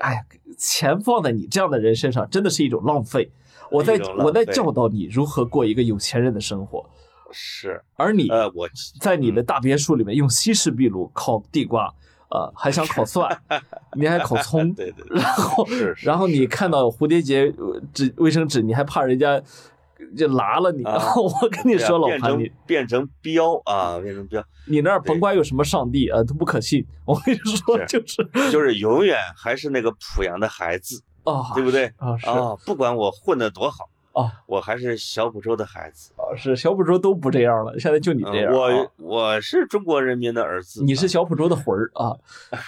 [0.00, 0.20] 哎呀，
[0.58, 3.32] 钱放在你这样的人身上，真的是一种浪费。
[3.70, 6.88] 我在我在教导你如何过一个有钱人的生活。
[7.32, 8.68] 是，而你呃，我
[9.00, 11.92] 在你的大别墅里面用西式壁炉烤地瓜。
[12.34, 13.28] 呃，还想烤蒜，
[13.96, 15.66] 你还烤葱， 对对，然后
[16.02, 17.54] 然后你看到蝴蝶结
[17.92, 19.40] 纸卫生纸，你还怕人家
[20.16, 20.82] 就拿了你。
[20.82, 26.84] 然后我跟你说，老潘，你变成标啊，变成标，你那儿甭管有什么上帝啊，都不可信。
[27.04, 32.18] 我跟你说，就是就是永远还是那个濮阳的孩子啊，对不对啊？
[32.18, 33.88] 是啊，不管我混的多好。
[34.14, 38.52] 啊，我还是小浦州的孩子啊，是小浦州都不这样了，现在就你这样。
[38.52, 42.14] 我我是中国人民的儿子，你是小浦州的魂儿啊。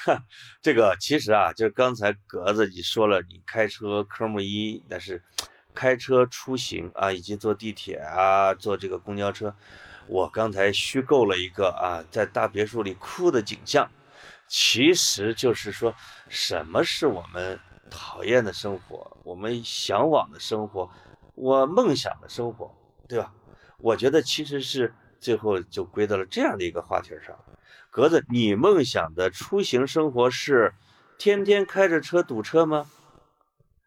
[0.61, 5.23] 这个其实啊，就是刚才格子你说了，你开车科目一，但是
[5.73, 9.55] 开车出行啊，以及坐地铁啊，坐这个公交车，
[10.09, 13.89] 我刚才虚构了一个啊，在大别墅里哭的景象，
[14.49, 15.95] 其实就是说
[16.29, 20.91] 什么是我们讨厌的生活，我们向往的生活。
[21.37, 22.75] 我梦想的生活，
[23.07, 23.33] 对吧？
[23.79, 27.37] 我觉得其实是最后就归到了这样的一个话题上。
[27.91, 30.73] 格子，你梦想的出行生活是
[31.19, 32.87] 天天开着车堵车吗？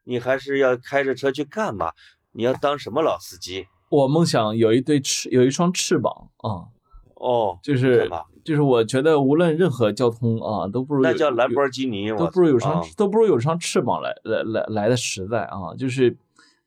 [0.03, 1.91] 你还是要开着车去干嘛？
[2.33, 3.67] 你要当什么老司机？
[3.89, 6.69] 我梦想有一对翅，有一双翅膀啊。
[7.15, 8.07] 哦，就是
[8.45, 16.15] 就是我觉得无论任何交通啊，都不如那叫兰博基尼，都不如有双都不如有双翅膀来来来来的实在啊，就是。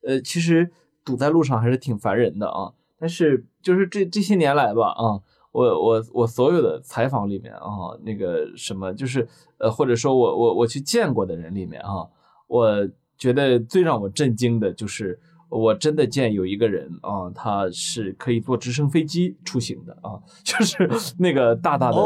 [0.07, 0.71] 呃，其实
[1.05, 2.73] 堵在路上还是挺烦人的啊。
[2.99, 5.19] 但是就是这这些年来吧，啊，
[5.51, 9.27] 我我我所有的采访里面啊，那个什么，就是
[9.59, 12.07] 呃，或者说我我我去见过的人里面啊，
[12.47, 12.89] 我
[13.19, 20.89] 觉得最让我震惊的就是，我真的见有一个人啊，他是可以坐直升飞机出行的啊， 就是
[21.19, 21.97] 那个大大的，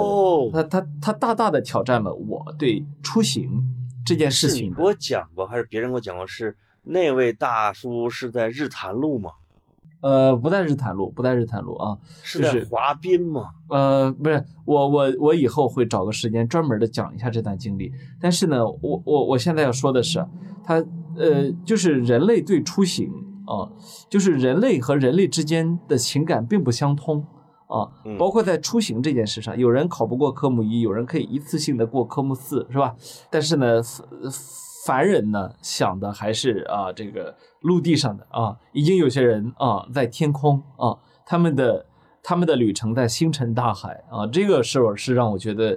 [0.50, 3.62] 他他他大大的挑战了我对出行
[4.02, 4.70] 这件事情。
[4.70, 6.56] 你给我讲过，还是别人给我讲过是？
[6.88, 9.30] 那位大叔是在日坛路吗？
[10.02, 13.50] 呃，不在日坛路，不在日坛路啊，是在华滨吗？
[13.68, 17.92] 呃，不是，我我我以后会找个时间专门的讲一下这段经历。
[18.20, 20.24] 但是呢，我我我现在要说的是，
[20.62, 20.74] 他
[21.16, 23.10] 呃，就是人类对出行
[23.46, 23.66] 啊，
[24.08, 27.26] 就是人类和人类之间的情感并不相通
[27.66, 32.94] 啊，包括在出行这件事上，有人考不过科目一，有人可以一次性的过科目四，是吧？
[33.28, 33.82] 但是呢。
[34.86, 41.84] 凡人呢想的还是啊这个陆地上的啊，已经有些人啊在天空啊，他们的
[42.22, 45.76] 他们的旅程在星辰大海啊，这个是是让我觉得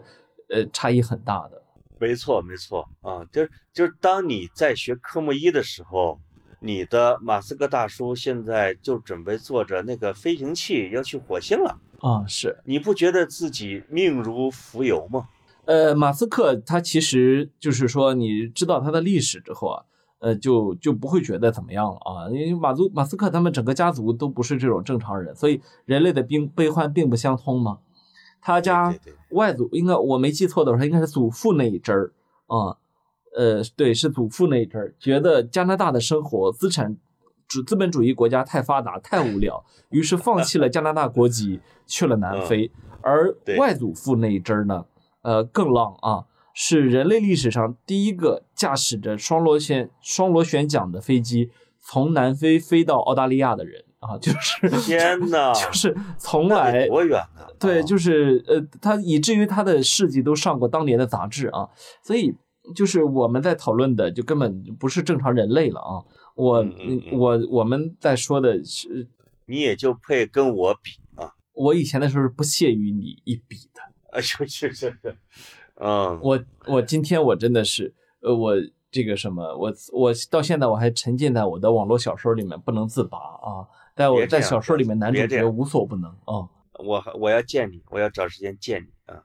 [0.49, 1.59] 呃差异很大的。
[1.99, 6.19] 没错没错啊，就是就是当你在学科目一的时候，
[6.61, 15.27] 你的马斯克大叔现在就准备坐着那个飞行器要去火星了啊，是你不觉得自己命如浮游吗？
[15.69, 19.83] 呃，马斯克他其实就是说，你知道他的历史之后啊，
[20.17, 27.77] 呃，就就不会觉得怎么样了啊，因为马祖马斯克他们整个家族都不是这种正常人，所以人类的病悲欢并不相通嘛。
[28.41, 28.95] 他家
[29.29, 32.13] 外祖应该我没记错的话，应该是祖父那一支儿
[32.47, 32.75] 啊，
[33.37, 36.97] 呃，对，是祖父那一支儿，觉得加拿大的生活资产
[37.47, 42.71] 主资本主义国家太发达太无聊，于是放弃了加拿大国籍去了南非，
[43.03, 44.83] 而外祖父那一支儿呢？
[45.21, 46.25] 呃，更浪啊！
[46.53, 54.17] 是人类历史上第一个驾驶着双螺旋双螺旋桨的飞机从南非飞到澳大利亚的人啊！
[54.17, 57.45] 就是 天哪， 就是从来多远呢？
[57.59, 61.69] 对，就是呃，他以至于他的事迹都上过当年的杂志啊！
[62.03, 62.35] 所以
[62.75, 66.03] 就是我们在讨论的就根本不是正常人类了啊！
[66.35, 66.65] 我
[67.13, 69.07] 我我们在说的是，
[69.45, 71.33] 你也就配跟我比啊！
[71.53, 73.81] 我以前的时候是不屑于你一比的。
[74.11, 74.97] 啊，是是是，
[75.75, 78.53] 嗯，我我今天我真的是，呃，我
[78.91, 86.49] 这个什么，我我到现在我还沉浸在我的网络小说里面不能自拔啊，在我在小说里面男主角无所不能啊，
[86.79, 89.23] 我我要见你，我要找时间见你啊，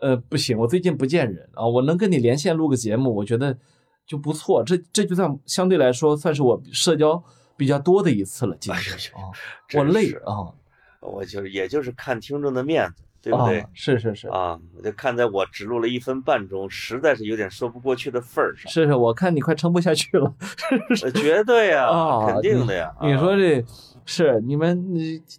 [0.00, 3.58] 呃，不行，我最近不见人啊，我能跟你连线录个节目，我觉得
[4.06, 7.22] 就不错，这这就算相对来说算是我社交
[7.56, 9.28] 比较多的一次了，今天啊，
[9.74, 10.54] 我累啊，
[11.00, 13.02] 我就是也就是看听众的面子。
[13.22, 13.64] 对不对？
[13.74, 18.70] 是是是啊，我就看在我只录了一分半钟，实在是有点说不过去的份儿上。
[18.70, 20.32] 是是，我看你快撑不下去了。
[21.14, 21.88] 绝对呀，
[22.26, 22.90] 肯定的呀。
[23.02, 23.64] 你说这
[24.06, 24.84] 是你们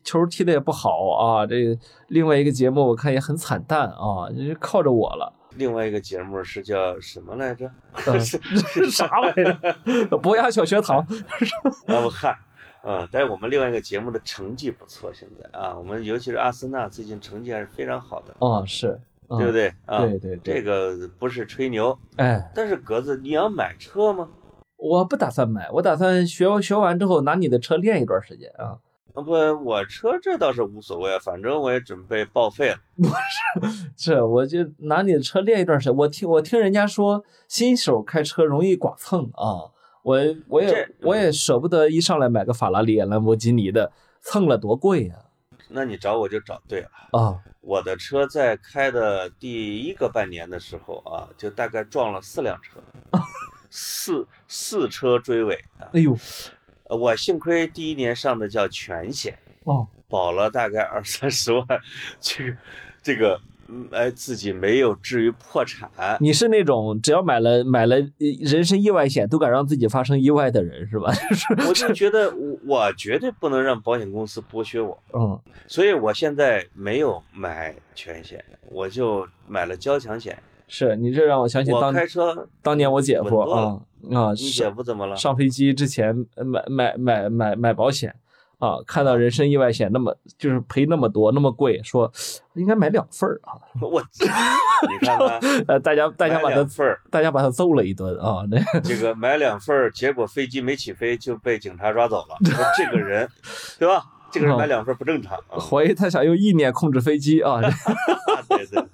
[0.04, 1.78] 球踢的也不好啊，这
[2.08, 5.34] 另外一个节目我看也很惨淡啊，就靠着我了。
[5.58, 7.70] 另外一个节目是叫什么来着？
[8.20, 10.18] 是啥来着？
[10.20, 11.00] 博雅小学堂。
[11.88, 12.32] 啊我看。
[12.32, 12.40] 啊，
[13.12, 18.36] 但是我们另外一个节目的成绩不错，现在啊，我们尤其是阿森纳最近成绩还是非常好的。
[18.40, 19.74] 哦，是对不对？
[19.86, 24.28] 啊，对对，这个不是吹牛，哎，但是格子，你要买车吗？
[24.78, 28.80] 我不打算买，我打算学学完之后拿你的车练一段时间啊。
[29.14, 32.78] 啊不，我车这倒是无所谓，反正我也准备报废了。
[32.98, 33.08] 不
[33.68, 35.96] 是，是我就拿你的车练一段时间。
[35.96, 39.70] 我听我听人家说，新手开车容易剐蹭啊。
[40.04, 43.92] 我我也我也舍不得一上来买个法拉利、兰博基尼的，
[44.22, 45.16] 蹭了多贵呀！
[45.70, 47.40] 那你找我就找对了啊！
[47.62, 52.82] 我的车在开的第一个半年的时候啊，就大概撞了四辆车，
[53.70, 55.88] 四四车追尾啊！
[55.94, 56.18] 哎呦，
[56.90, 61.66] 我幸亏第一年上的叫全险哦，保了大概二三十万，
[62.20, 62.58] 这个
[63.02, 63.40] 这个。
[63.92, 65.90] 哎，自己没有至于破产。
[66.20, 71.12] 你是那种只要买了买了人身意外险都敢让自己发生意外的人是吧？
[71.68, 74.98] 我就觉得我我绝对不能让保险公司剥削我。
[75.14, 80.38] 嗯，所以我现在没有买全险，我就买了交强险。
[80.68, 83.78] 是你这让我想起当开车当年我姐夫啊
[84.14, 85.18] 啊，你姐夫怎么了？
[85.18, 88.16] 上飞机之前买买买买买保险。
[88.62, 92.12] 啊，看到人身意外险那么就是赔那么多那么贵，说
[92.54, 93.58] 应该买两份儿啊！
[93.82, 98.46] 我，你看看， 呃，大家大家把他份儿，大家把他揍了一顿啊！
[98.52, 102.38] 那这个买两份儿，结果飞机没起飞就被警察抓走了。
[102.46, 103.28] 说这个人，
[103.80, 104.04] 对吧？
[104.32, 105.36] 这个人买两份不正常。
[105.50, 107.60] 啊怀疑他想用意念控制飞机啊！
[108.48, 108.86] 对对，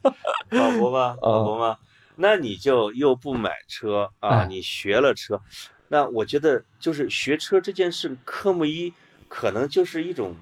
[0.58, 1.18] 老婆吗？
[1.22, 1.78] 老婆吗？
[2.16, 4.46] 那你就又不买车啊？
[4.48, 5.42] 你学了车，
[5.90, 8.94] 那我觉得就是学车这件事，科目一。
[9.28, 10.36] 可能就是一种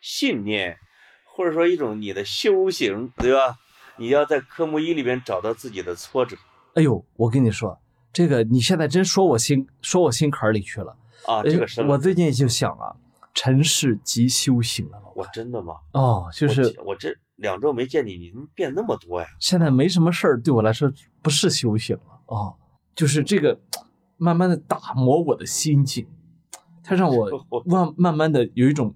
[0.00, 0.78] 信念，
[1.24, 3.58] 或者说一种你的修行，对吧？
[3.98, 6.36] 你要在科目一里边找到自己的挫折。
[6.74, 7.78] 哎呦，我跟你说，
[8.12, 11.42] 这个你现在真说我心说我心坎里去了啊！
[11.42, 12.96] 这个是我最近就想啊，
[13.34, 14.98] 尘世即修行了。
[15.14, 15.74] 我真的吗？
[15.92, 19.26] 哦，就是我这两周没见你，你怎么变那么多呀？
[19.38, 22.56] 现在没什么事儿，对我来说不是修行了啊，
[22.94, 23.60] 就是这个
[24.16, 26.08] 慢慢的打磨我的心境。
[26.82, 28.94] 它让我 慢慢慢的有一种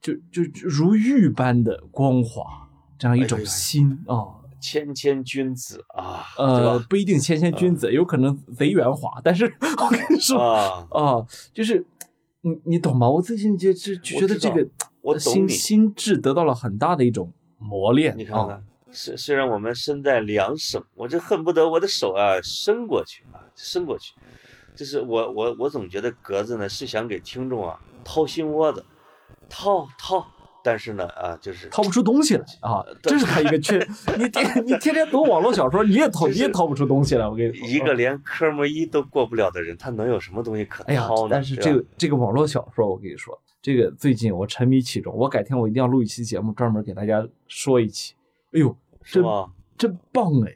[0.00, 4.42] 就就就如玉般的光滑，这样一种心啊。
[4.58, 9.20] 谦谦君子啊，呃，不一定谦谦君子，有可能贼圆滑。
[9.22, 11.84] 但是我跟你说啊，就是
[12.40, 13.08] 你你懂吗？
[13.08, 14.66] 我最近就就觉得这个
[15.02, 18.16] 我心心智得到了很大的一种磨练。
[18.16, 24.14] 你看看，虽虽然我们身在两省，我就恨不得我的手啊伸过去啊伸过去。
[24.76, 28.84] 就是我我我总觉得格子呢是想给听众啊掏心窝子，
[29.48, 30.24] 掏掏。
[30.62, 33.78] 但是呢，啊，就是掏不出东西来啊，这是他一个缺。
[34.18, 37.24] 你天你天天读网络小说，你也掏你也掏不出东西来。
[37.28, 41.30] 我跟你说，一个连科目一都过不了的人，他能有什么东西可掏呢？
[41.30, 48.14] 但是这个这个网络小说，我跟你说，这个最近我沉迷其中，我改天我一定要录一期节目，专门给大家说一期。
[48.52, 49.22] 哎呦，真
[49.78, 50.52] 真棒哎！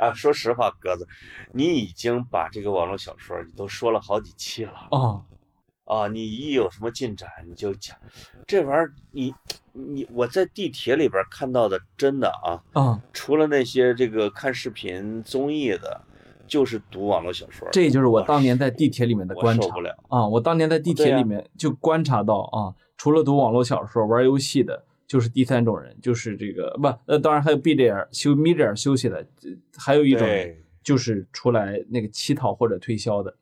[0.00, 1.06] 啊，说实话，鸽子，
[1.52, 5.20] 你已经把这个网络小说你都说了好几期了啊。
[5.84, 7.96] 啊，你一有什么进展你就讲，
[8.46, 9.34] 这玩意儿你
[9.72, 16.00] 你我在地铁里边看到的真的啊啊，除了那些这个看视频综艺的，
[16.46, 17.68] 就是读网络小说。
[17.72, 19.62] 这就是我当年在地铁里面的观察。
[19.62, 20.26] 受不了啊！
[20.28, 29.26] 我当年在地铁里面就观察到啊，除了读网络小说、玩游戏的，就是第三种人，就是这个不呃，当然还有闭着眼休眯着眼休息的，
[29.76, 30.24] 还有一种
[30.84, 33.34] 就是出来那个乞讨或者推销的。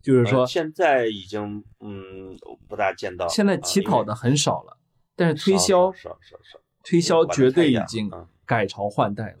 [0.00, 2.38] 就是说，现在已经嗯
[2.68, 4.76] 不大见到，现在乞讨的很少了，
[5.16, 8.08] 但是推销少少少，推销绝对已经
[8.46, 9.38] 改朝换代了。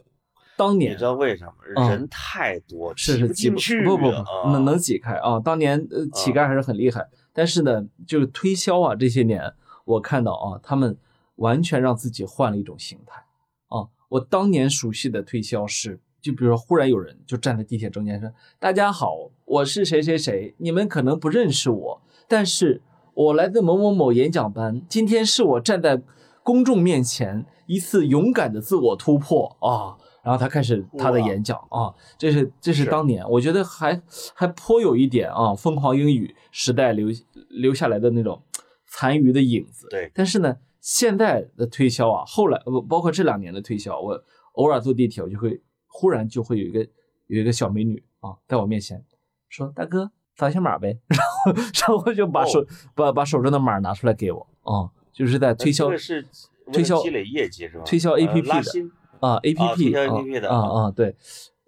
[0.56, 1.88] 当年你知道为什么？
[1.88, 5.38] 人太多，是是挤不去，不不不，能能挤开啊！
[5.38, 9.52] 当年呃乞丐还是很厉害，但是呢，就是推销啊，这些年
[9.84, 10.96] 我看到啊，他们
[11.36, 13.20] 完全让自己换了一种形态
[13.68, 13.88] 啊。
[14.08, 16.00] 我当年熟悉的推销是。
[16.24, 19.14] 就比如说，忽然有人就站在地铁中间说：“大家好，
[19.44, 22.80] 我是谁谁谁，你们可能不认识我，但是
[23.12, 26.00] 我来自某某某演讲班，今天是我站在
[26.42, 34.00] 公众面前一次勇敢的自我突破啊！”然后他开始他的演讲啊，这是这是当年我觉得还
[34.34, 37.08] 还颇有一点啊，疯狂英语时代留
[37.50, 38.42] 留下来的那种
[38.86, 39.88] 残余的影子。
[39.90, 44.22] 对，但是呢，现在的推销啊，后来不包括这两年的推销，我
[44.52, 45.62] 偶尔坐地铁我就会。
[45.96, 46.80] 忽然就会有一个
[47.28, 49.00] 有一个小美女啊，在我面前
[49.48, 50.98] 说：“大哥，扫一下码呗。
[51.06, 52.66] ”然后然后就把手
[52.96, 56.26] 把把手中的码拿出来给我啊，就是在推销这是
[56.72, 57.84] 推销积累业绩是吧？
[57.84, 61.14] 推销 A P P 的啊 A P P 的啊啊对，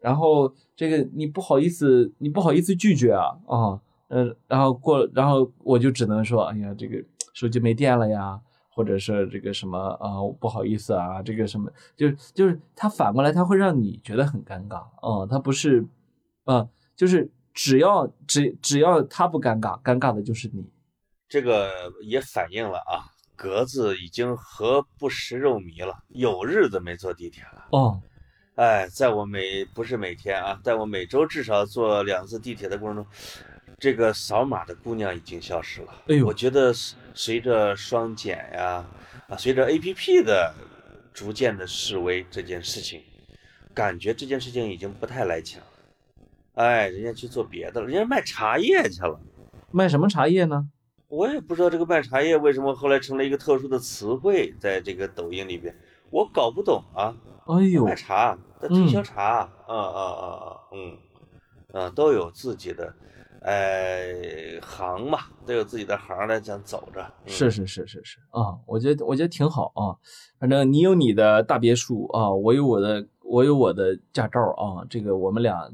[0.01, 7.01] 然后这个你不好意思你不好意思拒绝啊啊呃然后过然后我就只能说哎呀这个
[7.33, 8.41] 手机没电了呀。
[8.77, 15.83] 或者是这个什么啊，不好意思啊，这个什么，就是就是他反过来他会让你觉得很尴尬啊，他不是，
[16.45, 20.63] 啊，就是只要只只要他不尴尬，尴尬的就是你。
[21.27, 27.69] 这个也反映了啊，格子已经和不食肉糜了，有日子没坐地铁了。
[27.71, 27.99] 哦，
[28.57, 33.07] 哎，在我每不是每天啊，在我每周至少坐两次地铁的过程中。
[33.79, 35.89] 这个扫码的姑娘已经消失了。
[36.09, 36.73] 哎呦，我觉得
[37.13, 38.85] 随着双减呀，
[39.29, 40.55] 啊，随着 A P P 的
[41.13, 43.03] 逐渐的示威，这件事情，
[43.75, 45.67] 感觉这件事情已经不太来钱了。
[46.55, 49.21] 哎，人家去做别的了，人家卖茶叶去了。
[49.71, 50.71] 卖什么茶叶呢？
[51.09, 55.77] 我也不知道这个卖茶叶为什么后来成了一个特殊的词汇，在这个抖音里边，
[56.11, 57.15] 我搞不懂啊。
[57.45, 60.99] 哎呦，卖茶，推销茶，啊啊啊啊，嗯，
[61.73, 62.95] 啊，都有自己的。
[63.41, 67.13] 呃，行嘛，都有自己的行来这样走着。
[67.27, 69.95] 是是是是是啊，我觉得我觉得挺好啊。
[70.39, 74.85] 反正你有你的大别墅啊，我有我的我有我的驾照啊。
[74.89, 75.71] 这个我们俩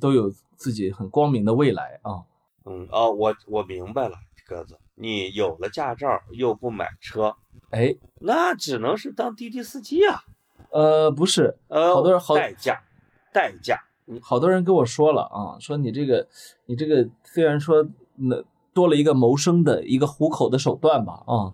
[0.00, 2.22] 都有自己很光明的未来啊。
[2.64, 7.34] 嗯啊，我我明白了，鸽子，你有了驾照又不买车，
[7.70, 10.22] 哎，那只能是当滴滴司机啊。
[10.70, 12.82] 呃，不是，呃，好多人好代驾，
[13.32, 13.82] 代驾。
[14.22, 16.26] 好多人跟我说了啊，说你这个，
[16.66, 17.86] 你这个虽然说
[18.16, 18.42] 那
[18.72, 21.52] 多了一个谋生的一个糊口的手段吧啊，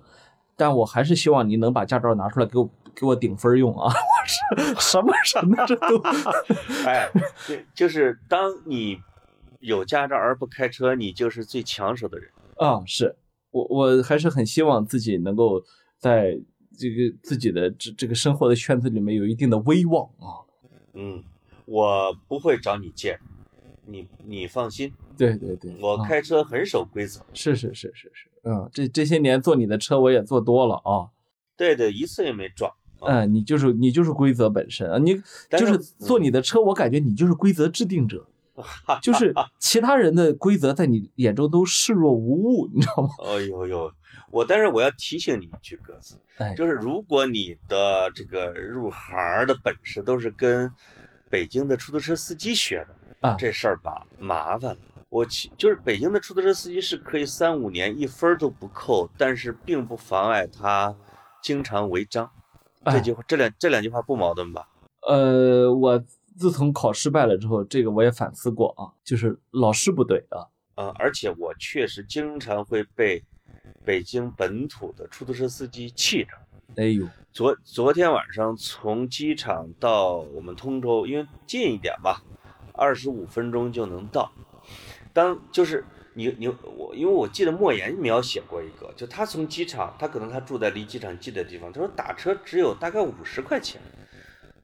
[0.56, 3.92] 但我还是希望你能把驾照拿出来给我给我顶分用啊！
[3.92, 6.00] 我是 什么什么这都，
[6.86, 7.10] 哎，
[7.74, 8.98] 就是当你
[9.60, 12.82] 有驾照而不开车，你就是最抢手的人啊！
[12.86, 13.16] 是
[13.50, 15.60] 我我还是很希望自己能够
[15.98, 16.38] 在
[16.78, 20.46] 这个自己的这这个生活的圈子里面有一定的威望啊，
[20.94, 21.24] 嗯。
[21.66, 23.18] 我不会找你借，
[23.86, 24.92] 你你放心。
[25.16, 27.20] 对对对，我开车很守规则。
[27.32, 31.10] 是是是是是，嗯，这这些年坐你的车我也坐多了啊。
[31.56, 32.72] 对对，一次也没撞。
[33.00, 35.14] 嗯，你就是你就是规则本身啊，你
[35.50, 38.26] 就是坐你的车，我感觉你就是规则制定者。
[39.02, 43.08] 就是其他人的规则在你眼中都视若无物，你知道吗？
[43.24, 43.92] 哎呦呦，
[44.30, 50.70] 我但是我要提醒你一句，鸽子，哎，就是如果你的这个入行的本事都是跟
[51.34, 54.80] 北京的出租车司机学的啊这事儿吧麻烦了。
[55.08, 60.94] 我其就是北京的出租车司机是可以三五年一分都不扣，但是并不妨碍他
[61.42, 62.30] 经常违章。
[62.84, 64.68] 这哎句话这两这两句话不矛盾吧？
[65.08, 65.98] 呃，我
[66.38, 73.24] 自从考失败了之后，这个我也反思过啊，就是老师不对啊，呃，而且我确实经常会被
[73.84, 76.30] 北京本土的出租车司机气着。
[76.76, 82.22] 哎呦，昨昨天晚上从机场到我们通州，因为近一点吧，
[82.72, 84.32] 二十五分钟就能到。
[85.12, 85.84] 当就是
[86.14, 93.80] 你你我，因为我记得莫言描写过一个，就他从机场，他可能他住在离机场近的地方，他说打车只有大概五十块钱，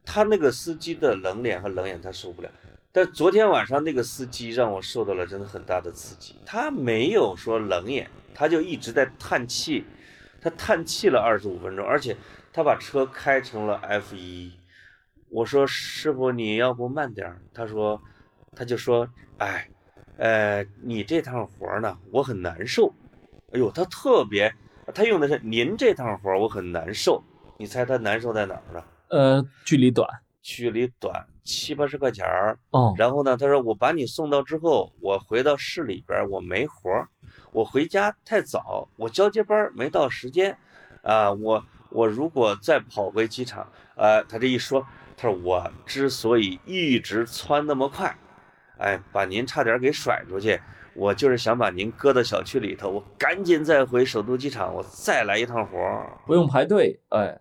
[0.04, 2.50] 他那个司机的冷脸和冷眼他受不了。
[2.90, 9.84] 但昨天晚上那个司机让我受到了真的很大的刺激，他没有说冷眼，他就一直在叹气，
[10.40, 12.16] 他叹气了二十五分钟，而且
[12.52, 14.52] 他把车开成了 F 一。
[15.28, 18.00] 我说师傅你要不慢点儿，他说
[18.56, 19.68] 他就说哎，
[20.16, 22.92] 呃你这趟活儿呢我很难受，
[23.52, 24.52] 哎呦他特别
[24.94, 27.22] 他用的是您这趟活儿我很难受，
[27.58, 28.82] 你猜他难受在哪儿呢？
[29.08, 30.08] 呃，距离短
[30.42, 37.08] 距离短七八十块钱儿，哦，然后呢，他说我把你送到之后，我回到市里边我没活儿，
[37.52, 40.56] 我回家太早，我交接班没到时间，
[41.02, 44.86] 啊、我我如果再跑回机场，呃，他这一说，
[45.16, 48.16] 他说我之所以一直窜那么快，
[48.78, 50.60] 哎，把您差点给甩出去，
[50.94, 56.18] 我就是想把您搁到小区里头，我赶紧再回首都机场，我再来一趟活儿。
[56.26, 57.40] 不用排队，哎，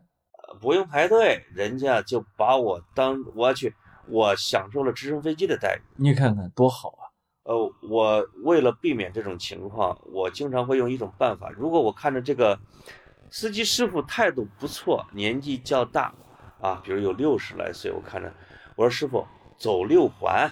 [0.60, 3.74] 不用排队，人家就把我当我去，
[4.10, 5.82] 我享受了直升飞机的待遇。
[5.96, 7.04] 你看看多好啊！
[7.44, 11.50] 呃，我为了避免这种情况，我经常会用一种办法。
[11.50, 12.60] 如果我看着这个
[13.32, 16.14] 司机师傅态度不错，年纪较大
[16.62, 18.32] 啊，比如有六十来岁，我看着，
[18.76, 19.26] 我说师傅
[19.58, 20.52] 走六环，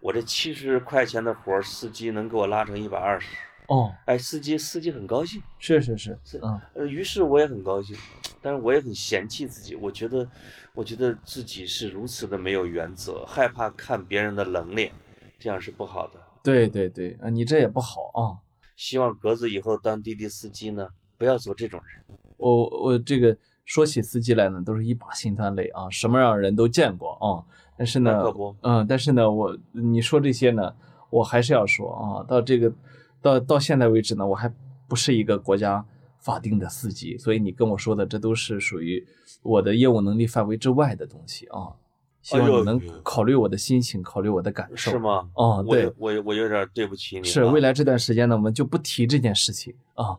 [0.00, 3.36] 我这七十块钱的活儿，司机能给我拉成一百二十。
[3.68, 5.42] 哦，哎，司机司机很高兴。
[5.58, 7.96] 是是是是，嗯，呃，于是我也很高兴，
[8.42, 9.74] 但是我也很嫌弃自己。
[9.74, 10.28] 我觉得，
[10.74, 14.90] 我觉得自己是如此的没有原则，害怕看别人的冷脸，
[15.38, 16.14] 这样是不好的。
[16.42, 18.40] 对对对，啊，你这也不好啊。
[18.74, 20.88] 希望格子以后当滴滴司机呢，
[21.18, 22.18] 不要做这种人。
[22.38, 27.44] 我我这个说起司机来呢，都是一把辛酸泪啊，什么样的人都见过啊。
[27.76, 28.24] 但是呢
[28.62, 30.74] 嗯，但是呢，我你说这些呢，
[31.10, 32.72] 我还是要说啊，到这个
[33.20, 34.52] 到到现在为止呢，我还
[34.86, 35.84] 不是一个国家
[36.18, 39.06] 法定的司机，所以你跟我说的这都是属于
[39.42, 41.72] 我的业务能力范围之外的东西啊。
[42.20, 44.90] 希望你能考虑我的心情，考虑我的感受。
[44.90, 44.98] 是？
[44.98, 45.30] 吗？
[45.34, 47.26] 哦，对我，我有点对不起你了。
[47.26, 50.18] 是未来这段时间呢，我们就不提这件事情啊。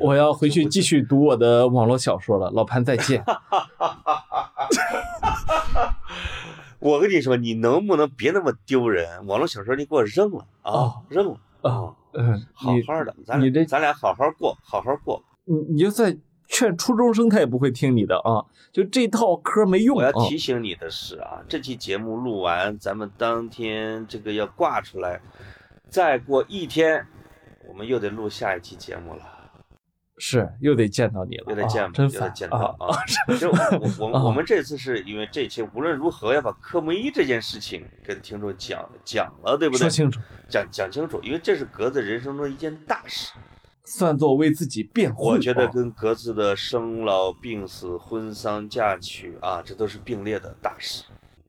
[0.00, 3.24] 我要回去继续读我的网络小说了，老潘再见。
[6.80, 9.24] 我跟你说，你能不能别那么丢人？
[9.26, 15.22] 网络小说你给我扔了啊，哦扔了啊啊，嗯，好好的，咱你这俩咱俩好好过，好好过。
[15.44, 18.44] 你你就算劝初中生，他也不会听你的啊。
[18.70, 20.28] 就这套嗑没用我要啊。
[20.28, 25.20] 提醒你的是啊，这期节目录完，咱们当天这个要挂出来，
[25.88, 27.06] 再过一天，
[27.68, 29.22] 我们又得录下一期节目了，
[30.24, 32.94] 是又得见到你了，又得见啊、真烦又得见到啊。
[32.94, 33.36] 啊。
[33.36, 39.90] 就我我啊我们这次是因为这期无论如何要把科目一这件事情跟听众讲讲了，对不对说？
[39.90, 43.32] 清楚，讲讲清楚，因为这是格子人生中一件大事。
[43.84, 45.24] 算作为自己辩护。
[45.24, 51.02] 我觉得啊跟格子的生老病死、婚丧嫁娶啊，这都是并列的大事。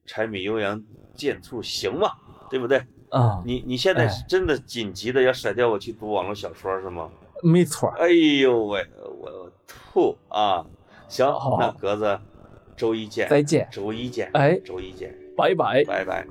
[0.07, 0.83] 柴米油盐
[1.15, 2.09] 酱醋行吗，
[2.49, 2.83] 对不对？
[3.11, 7.07] 啊，你你现在哎是真的紧急的要甩掉我去读网络小说是吗？
[7.43, 7.95] 没错儿。
[7.99, 8.83] 哎呦喂，
[9.19, 10.65] 我吐啊！
[11.07, 12.19] 行好，那格子，
[12.75, 15.83] 周一见，再见周一见，哎周一见，拜拜。
[15.83, 16.25] 拜拜。